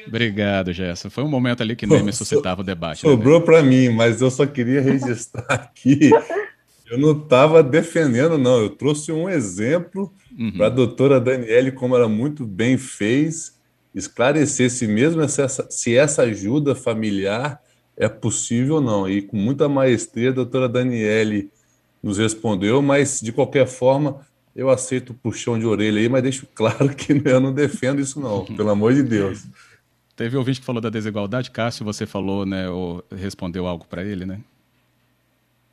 Obrigado, 0.09 0.73
Gerson. 0.73 1.09
Foi 1.09 1.23
um 1.23 1.29
momento 1.29 1.61
ali 1.61 1.75
que 1.75 1.87
nem 1.87 2.03
me 2.03 2.11
suscitava 2.11 2.61
o 2.61 2.63
debate. 2.63 3.05
Né, 3.05 3.11
sobrou 3.11 3.39
né, 3.39 3.45
para 3.45 3.63
mim, 3.63 3.89
mas 3.89 4.21
eu 4.21 4.29
só 4.29 4.45
queria 4.45 4.81
registrar 4.81 5.45
aqui. 5.49 6.09
Eu 6.89 6.97
não 6.97 7.11
estava 7.11 7.61
defendendo, 7.63 8.37
não. 8.37 8.59
Eu 8.59 8.69
trouxe 8.69 9.11
um 9.11 9.29
exemplo 9.29 10.11
uhum. 10.37 10.51
para 10.51 10.67
a 10.67 10.69
doutora 10.69 11.19
Daniele, 11.19 11.71
como 11.71 11.95
ela 11.95 12.09
muito 12.09 12.45
bem 12.45 12.77
fez, 12.77 13.57
esclarecer 13.93 14.69
se 14.71 14.87
mesmo 14.87 15.21
essa, 15.21 15.47
se 15.69 15.95
essa 15.95 16.23
ajuda 16.23 16.73
familiar 16.73 17.61
é 17.95 18.09
possível 18.09 18.75
ou 18.75 18.81
não. 18.81 19.09
E 19.09 19.21
com 19.21 19.37
muita 19.37 19.69
maestria, 19.69 20.29
a 20.29 20.33
doutora 20.33 20.67
Daniele 20.67 21.51
nos 22.01 22.17
respondeu, 22.17 22.81
mas 22.81 23.19
de 23.19 23.31
qualquer 23.31 23.67
forma, 23.67 24.21
eu 24.55 24.69
aceito 24.69 25.11
o 25.11 25.13
puxão 25.13 25.59
de 25.59 25.65
orelha 25.65 25.99
aí, 25.99 26.09
mas 26.09 26.23
deixo 26.23 26.47
claro 26.55 26.89
que 26.95 27.13
eu 27.25 27.39
não 27.39 27.53
defendo 27.53 28.01
isso, 28.01 28.19
não, 28.19 28.45
pelo 28.45 28.69
amor 28.69 28.93
de 28.93 29.03
Deus. 29.03 29.43
Teve 30.19 30.35
ouvinte 30.35 30.59
que 30.59 30.65
falou 30.65 30.81
da 30.81 30.89
desigualdade, 30.89 31.49
Cássio, 31.49 31.85
você 31.85 32.05
falou, 32.05 32.45
né, 32.45 32.69
ou 32.69 33.01
respondeu 33.09 33.65
algo 33.65 33.85
para 33.85 34.03
ele, 34.03 34.25
né? 34.25 34.41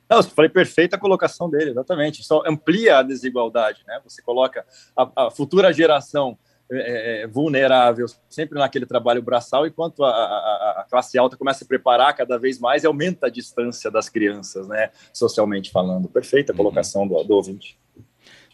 Não, 0.09 0.19
eu 0.19 0.23
falei 0.23 0.49
perfeita 0.49 0.95
a 0.95 0.99
colocação 0.99 1.49
dele, 1.49 1.71
exatamente. 1.71 2.23
Só 2.23 2.41
amplia 2.47 2.99
a 2.99 3.03
desigualdade, 3.03 3.83
né? 3.85 3.99
Você 4.05 4.21
coloca 4.21 4.65
a, 4.95 5.25
a 5.25 5.31
futura 5.31 5.73
geração 5.73 6.37
é, 6.71 7.23
é, 7.23 7.27
vulnerável 7.27 8.05
sempre 8.29 8.57
naquele 8.57 8.85
trabalho 8.85 9.21
braçal, 9.21 9.67
enquanto 9.67 10.05
a, 10.05 10.11
a, 10.11 10.81
a, 10.81 10.85
classe 10.89 11.17
alta 11.17 11.35
começa 11.35 11.65
a 11.65 11.67
preparar 11.67 12.15
cada 12.15 12.39
vez 12.39 12.57
mais 12.57 12.85
e 12.85 12.87
aumenta 12.87 13.27
a 13.27 13.29
distância 13.29 13.91
das 13.91 14.07
crianças, 14.07 14.65
né? 14.69 14.91
Socialmente 15.11 15.71
falando. 15.71 16.07
Perfeita 16.07 16.53
a 16.53 16.55
uhum. 16.55 16.57
colocação 16.59 17.05
do, 17.05 17.21
do 17.21 17.35
ouvinte. 17.35 17.77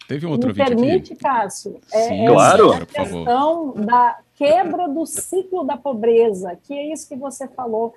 Teve 0.07 0.25
um 0.25 0.31
outro 0.31 0.49
Me 0.49 0.55
permite, 0.55 1.13
aqui. 1.13 1.23
Cássio? 1.23 1.79
É, 1.91 2.07
Sim, 2.07 2.25
claro. 2.25 2.73
A 2.73 2.85
questão 2.85 3.73
da 3.73 4.19
quebra 4.35 4.87
do 4.87 5.05
ciclo 5.05 5.63
da 5.63 5.77
pobreza, 5.77 6.57
que 6.63 6.73
é 6.73 6.91
isso 6.91 7.07
que 7.07 7.15
você 7.15 7.47
falou 7.47 7.93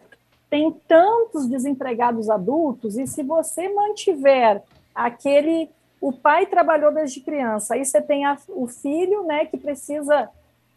tem 0.49 0.73
tantos 0.87 1.47
desempregados 1.49 2.31
adultos, 2.31 2.97
e 2.97 3.07
se 3.07 3.23
você 3.23 3.69
mantiver 3.69 4.62
aquele. 4.95 5.69
O 5.99 6.12
pai 6.12 6.47
trabalhou 6.47 6.92
desde 6.92 7.21
criança, 7.21 7.75
aí 7.75 7.85
você 7.85 8.01
tem 8.03 8.27
a, 8.27 8.37
o 8.51 8.66
filho, 8.69 9.25
né, 9.25 9.47
que 9.47 9.57
precisa 9.57 10.29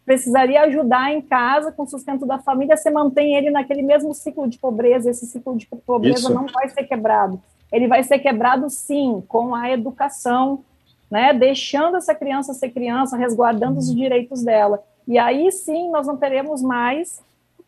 precisaria 0.04 0.62
ajudar 0.62 1.12
em 1.12 1.20
casa 1.20 1.70
com 1.70 1.84
o 1.84 1.86
sustento 1.86 2.26
da 2.26 2.38
família, 2.38 2.76
você 2.76 2.90
mantém 2.90 3.36
ele 3.36 3.50
naquele 3.50 3.82
mesmo 3.82 4.12
ciclo 4.12 4.48
de 4.48 4.58
pobreza, 4.58 5.10
esse 5.10 5.26
ciclo 5.26 5.56
de 5.56 5.66
pobreza 5.66 6.20
Isso. 6.20 6.34
não 6.34 6.46
vai 6.46 6.68
ser 6.70 6.84
quebrado. 6.84 7.40
Ele 7.70 7.86
vai 7.86 8.02
ser 8.02 8.18
quebrado 8.18 8.68
sim 8.68 9.22
com 9.28 9.54
a 9.54 9.70
educação, 9.70 10.64
né, 11.10 11.32
deixando 11.34 11.96
essa 11.96 12.14
criança 12.14 12.54
ser 12.54 12.70
criança, 12.70 13.16
resguardando 13.16 13.78
os 13.78 13.94
direitos 13.94 14.42
dela. 14.42 14.82
E 15.08 15.18
aí 15.18 15.50
sim 15.50 15.90
nós 15.90 16.06
não 16.06 16.16
teremos 16.16 16.62
mais 16.62 17.20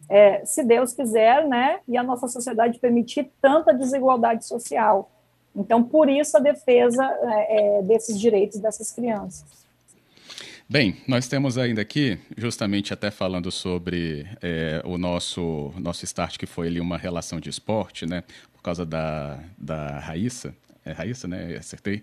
é, 0.08 0.44
se 0.44 0.62
Deus 0.62 0.92
quiser, 0.92 1.46
né, 1.48 1.80
e 1.88 1.96
a 1.96 2.02
nossa 2.02 2.28
sociedade 2.28 2.78
permitir 2.78 3.30
tanta 3.40 3.72
desigualdade 3.72 4.46
social. 4.46 5.10
Então, 5.54 5.82
por 5.82 6.08
isso 6.08 6.36
a 6.36 6.40
defesa 6.40 7.04
é, 7.04 7.78
é, 7.78 7.82
desses 7.82 8.18
direitos 8.18 8.58
dessas 8.58 8.90
crianças. 8.90 9.62
Bem, 10.68 10.96
nós 11.06 11.28
temos 11.28 11.58
ainda 11.58 11.82
aqui, 11.82 12.18
justamente 12.36 12.94
até 12.94 13.10
falando 13.10 13.50
sobre 13.50 14.26
é, 14.40 14.80
o 14.84 14.96
nosso, 14.96 15.70
nosso 15.78 16.04
start, 16.04 16.38
que 16.38 16.46
foi 16.46 16.68
ali 16.68 16.80
uma 16.80 16.96
relação 16.96 17.38
de 17.38 17.50
esporte, 17.50 18.06
né, 18.06 18.22
por 18.52 18.62
causa 18.62 18.86
da, 18.86 19.38
da 19.58 19.98
Raíssa, 19.98 20.54
é 20.84 20.92
Raíssa, 20.92 21.28
né, 21.28 21.56
acertei, 21.56 22.02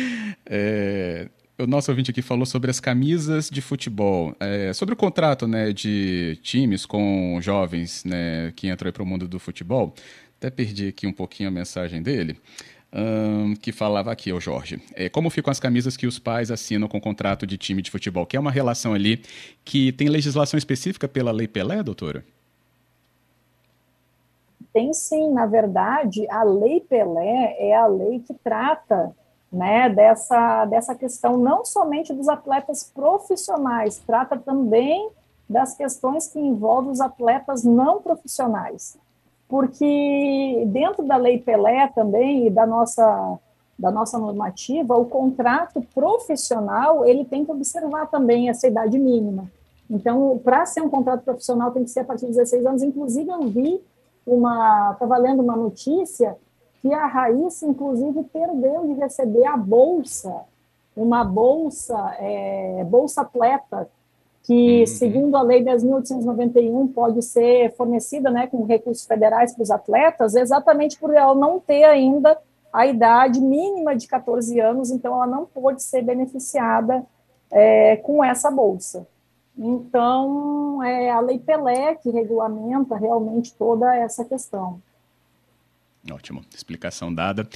é, 0.46 1.28
o 1.58 1.66
nosso 1.66 1.90
ouvinte 1.90 2.10
aqui 2.10 2.20
falou 2.20 2.44
sobre 2.44 2.70
as 2.70 2.80
camisas 2.80 3.48
de 3.48 3.60
futebol, 3.60 4.34
é, 4.40 4.72
sobre 4.72 4.94
o 4.94 4.96
contrato 4.96 5.46
né, 5.46 5.72
de 5.72 6.38
times 6.42 6.84
com 6.84 7.38
jovens 7.40 8.04
né, 8.04 8.52
que 8.56 8.68
entram 8.68 8.90
para 8.90 9.02
o 9.02 9.06
mundo 9.06 9.28
do 9.28 9.38
futebol. 9.38 9.94
Até 10.36 10.50
perdi 10.50 10.88
aqui 10.88 11.06
um 11.06 11.12
pouquinho 11.12 11.48
a 11.48 11.52
mensagem 11.52 12.02
dele, 12.02 12.36
um, 12.92 13.54
que 13.54 13.70
falava 13.70 14.10
aqui, 14.10 14.32
o 14.32 14.40
Jorge. 14.40 14.80
É, 14.94 15.08
como 15.08 15.30
ficam 15.30 15.50
as 15.50 15.60
camisas 15.60 15.96
que 15.96 16.06
os 16.06 16.18
pais 16.18 16.50
assinam 16.50 16.88
com 16.88 17.00
contrato 17.00 17.46
de 17.46 17.56
time 17.56 17.80
de 17.80 17.90
futebol? 17.90 18.26
Que 18.26 18.36
é 18.36 18.40
uma 18.40 18.50
relação 18.50 18.92
ali 18.92 19.22
que 19.64 19.92
tem 19.92 20.08
legislação 20.08 20.58
específica 20.58 21.06
pela 21.06 21.30
Lei 21.30 21.46
Pelé, 21.46 21.82
doutora? 21.82 22.24
Tem 24.74 24.92
sim, 24.92 25.30
na 25.30 25.46
verdade, 25.46 26.28
a 26.28 26.42
Lei 26.42 26.80
Pelé 26.80 27.56
é 27.60 27.76
a 27.76 27.86
lei 27.86 28.18
que 28.18 28.34
trata 28.34 29.14
né, 29.52 29.88
dessa, 29.88 30.64
dessa 30.64 30.96
questão 30.96 31.36
não 31.36 31.64
somente 31.64 32.12
dos 32.12 32.28
atletas 32.28 32.90
profissionais, 32.92 34.02
trata 34.04 34.36
também 34.36 35.10
das 35.48 35.76
questões 35.76 36.26
que 36.26 36.40
envolvem 36.40 36.90
os 36.90 37.00
atletas 37.00 37.62
não 37.62 38.02
profissionais. 38.02 38.98
Porque 39.48 40.64
dentro 40.66 41.06
da 41.06 41.16
Lei 41.16 41.38
Pelé 41.38 41.86
também 41.94 42.48
e 42.48 42.50
da 42.50 42.66
nossa, 42.66 43.38
da 43.78 43.92
nossa 43.92 44.18
normativa, 44.18 44.96
o 44.96 45.04
contrato 45.04 45.86
profissional, 45.94 47.06
ele 47.06 47.24
tem 47.24 47.44
que 47.44 47.52
observar 47.52 48.06
também 48.06 48.48
essa 48.48 48.66
idade 48.66 48.98
mínima. 48.98 49.48
Então, 49.88 50.40
para 50.42 50.66
ser 50.66 50.80
um 50.80 50.88
contrato 50.88 51.22
profissional, 51.22 51.70
tem 51.70 51.84
que 51.84 51.90
ser 51.90 52.00
a 52.00 52.04
partir 52.04 52.26
de 52.26 52.32
16 52.32 52.66
anos. 52.66 52.82
Inclusive, 52.82 53.30
eu 53.30 53.42
vi 53.42 53.80
uma, 54.26 54.92
estava 54.92 55.16
lendo 55.16 55.42
uma 55.42 55.56
notícia 55.56 56.36
que 56.80 56.92
a 56.92 57.06
Raíssa, 57.06 57.66
inclusive, 57.66 58.24
perdeu 58.24 58.86
de 58.86 58.92
receber 58.94 59.46
a 59.46 59.56
bolsa, 59.56 60.42
uma 60.96 61.24
bolsa, 61.24 62.14
é, 62.18 62.84
bolsa 62.84 63.22
atleta, 63.22 63.88
que, 64.42 64.80
uhum. 64.80 64.86
segundo 64.86 65.36
a 65.36 65.42
Lei 65.42 65.64
10.891, 65.64 66.92
pode 66.92 67.22
ser 67.22 67.74
fornecida 67.74 68.30
né, 68.30 68.46
com 68.46 68.64
recursos 68.64 69.06
federais 69.06 69.54
para 69.54 69.62
os 69.62 69.70
atletas, 69.70 70.34
exatamente 70.34 70.98
por 70.98 71.14
ela 71.14 71.34
não 71.34 71.58
ter 71.58 71.84
ainda 71.84 72.38
a 72.70 72.86
idade 72.86 73.40
mínima 73.40 73.96
de 73.96 74.06
14 74.06 74.60
anos, 74.60 74.90
então 74.90 75.14
ela 75.14 75.26
não 75.26 75.46
pode 75.46 75.82
ser 75.82 76.02
beneficiada 76.02 77.04
é, 77.50 77.96
com 77.96 78.22
essa 78.22 78.50
bolsa. 78.50 79.06
Então, 79.56 80.82
é 80.82 81.10
a 81.10 81.20
Lei 81.20 81.38
Pelé 81.38 81.94
que 81.94 82.10
regulamenta 82.10 82.96
realmente 82.96 83.54
toda 83.54 83.94
essa 83.94 84.24
questão. 84.24 84.82
Ótimo, 86.10 86.44
explicação 86.54 87.12
dada. 87.14 87.48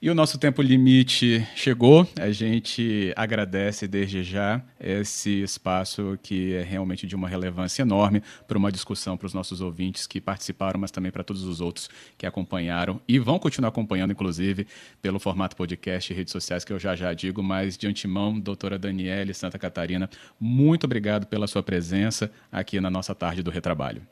E 0.00 0.10
o 0.10 0.14
nosso 0.14 0.36
tempo 0.36 0.60
limite 0.60 1.46
chegou. 1.54 2.08
A 2.18 2.32
gente 2.32 3.12
agradece 3.14 3.86
desde 3.86 4.24
já 4.24 4.60
esse 4.80 5.42
espaço 5.42 6.18
que 6.20 6.54
é 6.54 6.62
realmente 6.62 7.06
de 7.06 7.14
uma 7.14 7.28
relevância 7.28 7.82
enorme 7.82 8.20
para 8.48 8.58
uma 8.58 8.72
discussão 8.72 9.16
para 9.16 9.26
os 9.26 9.34
nossos 9.34 9.60
ouvintes 9.60 10.04
que 10.04 10.20
participaram, 10.20 10.80
mas 10.80 10.90
também 10.90 11.12
para 11.12 11.22
todos 11.22 11.44
os 11.44 11.60
outros 11.60 11.88
que 12.18 12.26
acompanharam 12.26 13.00
e 13.06 13.20
vão 13.20 13.38
continuar 13.38 13.68
acompanhando, 13.68 14.10
inclusive, 14.10 14.66
pelo 15.00 15.20
formato 15.20 15.54
podcast 15.54 16.12
e 16.12 16.16
redes 16.16 16.32
sociais, 16.32 16.64
que 16.64 16.72
eu 16.72 16.80
já 16.80 16.96
já 16.96 17.14
digo. 17.14 17.40
Mas 17.40 17.78
de 17.78 17.86
antemão, 17.86 18.38
doutora 18.38 18.76
Daniele 18.80 19.32
Santa 19.32 19.60
Catarina, 19.60 20.10
muito 20.40 20.84
obrigado 20.84 21.26
pela 21.28 21.46
sua 21.46 21.62
presença 21.62 22.32
aqui 22.50 22.80
na 22.80 22.90
nossa 22.90 23.14
tarde 23.14 23.44
do 23.44 23.50
Retrabalho. 23.50 24.02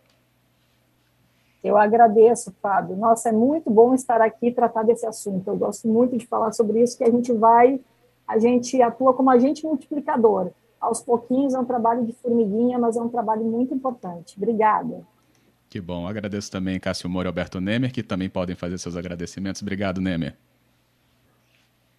Eu 1.63 1.77
agradeço, 1.77 2.55
Fábio. 2.63 2.97
Nossa, 2.97 3.29
é 3.29 3.33
muito 3.33 3.71
bom 3.71 3.95
estar 3.95 4.21
aqui 4.21 4.49
e 4.49 4.53
tratar 4.53 4.83
desse 4.83 5.07
assunto. 5.07 5.47
Eu 5.49 5.57
gosto 5.57 5.87
muito 5.87 6.17
de 6.17 6.27
falar 6.27 6.53
sobre 6.53 6.83
isso, 6.83 6.97
que 6.97 7.05
a 7.05 7.11
gente 7.11 7.33
vai, 7.33 7.81
a 8.27 8.39
gente 8.39 8.81
atua 8.81 9.13
como 9.13 9.31
agente 9.31 9.65
multiplicador. 9.65 10.51
Aos 10.81 11.03
pouquinhos 11.03 11.53
é 11.53 11.59
um 11.59 11.65
trabalho 11.65 12.07
de 12.07 12.15
formiguinha, 12.15 12.79
mas 12.79 12.97
é 12.97 13.03
um 13.03 13.09
trabalho 13.09 13.45
muito 13.45 13.75
importante. 13.75 14.35
Obrigada. 14.39 15.03
Que 15.69 15.81
bom. 15.81 16.09
Agradeço 16.09 16.51
também 16.51 16.81
Cássio 16.81 17.09
Moura 17.09 17.29
e 17.29 17.31
Alberto 17.31 17.61
Nemer, 17.61 17.93
que 17.93 18.03
também 18.03 18.31
podem 18.31 18.57
fazer 18.57 18.79
seus 18.79 18.97
agradecimentos. 18.97 19.61
Obrigado, 19.61 20.01
Nemer. 20.01 20.35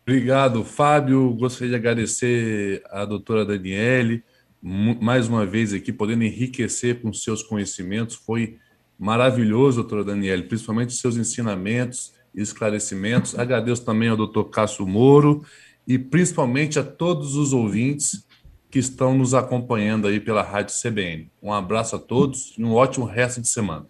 Obrigado, 0.03 0.65
Fábio. 0.65 1.33
Gostaria 1.35 1.69
de 1.69 1.75
agradecer 1.75 2.83
a 2.89 3.05
doutora 3.05 3.45
Daniele, 3.45 4.23
mais 4.61 5.29
uma 5.29 5.45
vez 5.45 5.73
aqui, 5.73 5.93
podendo 5.93 6.23
enriquecer 6.23 7.01
com 7.01 7.13
seus 7.13 7.43
conhecimentos. 7.43 8.15
Foi 8.15 8.57
maravilhoso, 9.01 9.81
doutora 9.81 10.03
Daniele, 10.03 10.43
principalmente 10.43 10.93
seus 10.93 11.17
ensinamentos 11.17 12.13
e 12.35 12.39
esclarecimentos. 12.39 13.37
Agradeço 13.37 13.83
também 13.83 14.09
ao 14.09 14.15
doutor 14.15 14.45
Cássio 14.45 14.85
Moro 14.85 15.43
e 15.87 15.97
principalmente 15.97 16.77
a 16.77 16.83
todos 16.83 17.35
os 17.35 17.51
ouvintes 17.51 18.27
que 18.69 18.77
estão 18.77 19.17
nos 19.17 19.33
acompanhando 19.33 20.07
aí 20.07 20.19
pela 20.19 20.43
Rádio 20.43 20.75
CBN. 20.79 21.31
Um 21.41 21.51
abraço 21.51 21.95
a 21.95 21.99
todos 21.99 22.53
e 22.55 22.63
um 22.63 22.75
ótimo 22.75 23.05
resto 23.07 23.41
de 23.41 23.47
semana. 23.47 23.87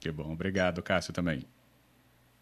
Que 0.00 0.10
bom. 0.10 0.32
Obrigado, 0.32 0.82
Cássio, 0.82 1.12
também. 1.12 1.44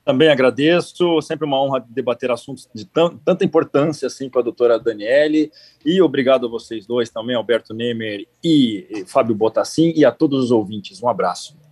Também 0.03 0.31
agradeço, 0.31 1.21
sempre 1.21 1.45
uma 1.45 1.63
honra 1.63 1.85
debater 1.91 2.31
assuntos 2.31 2.67
de 2.75 2.87
tanta 2.87 3.45
importância 3.45 4.07
assim 4.07 4.31
com 4.31 4.39
a 4.39 4.43
doutora 4.43 4.79
Daniele, 4.79 5.53
e 5.85 6.01
obrigado 6.01 6.47
a 6.47 6.49
vocês 6.49 6.87
dois 6.87 7.11
também, 7.11 7.37
Alberto 7.37 7.75
Nemer 7.75 8.27
e 8.43 9.05
Fábio 9.07 9.35
Botassin, 9.35 9.93
e 9.95 10.07
a 10.07 10.11
todos 10.11 10.45
os 10.45 10.51
ouvintes. 10.51 11.03
Um 11.03 11.09
abraço. 11.11 11.68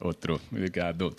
Outro, 0.00 0.40
obrigado. 0.50 1.14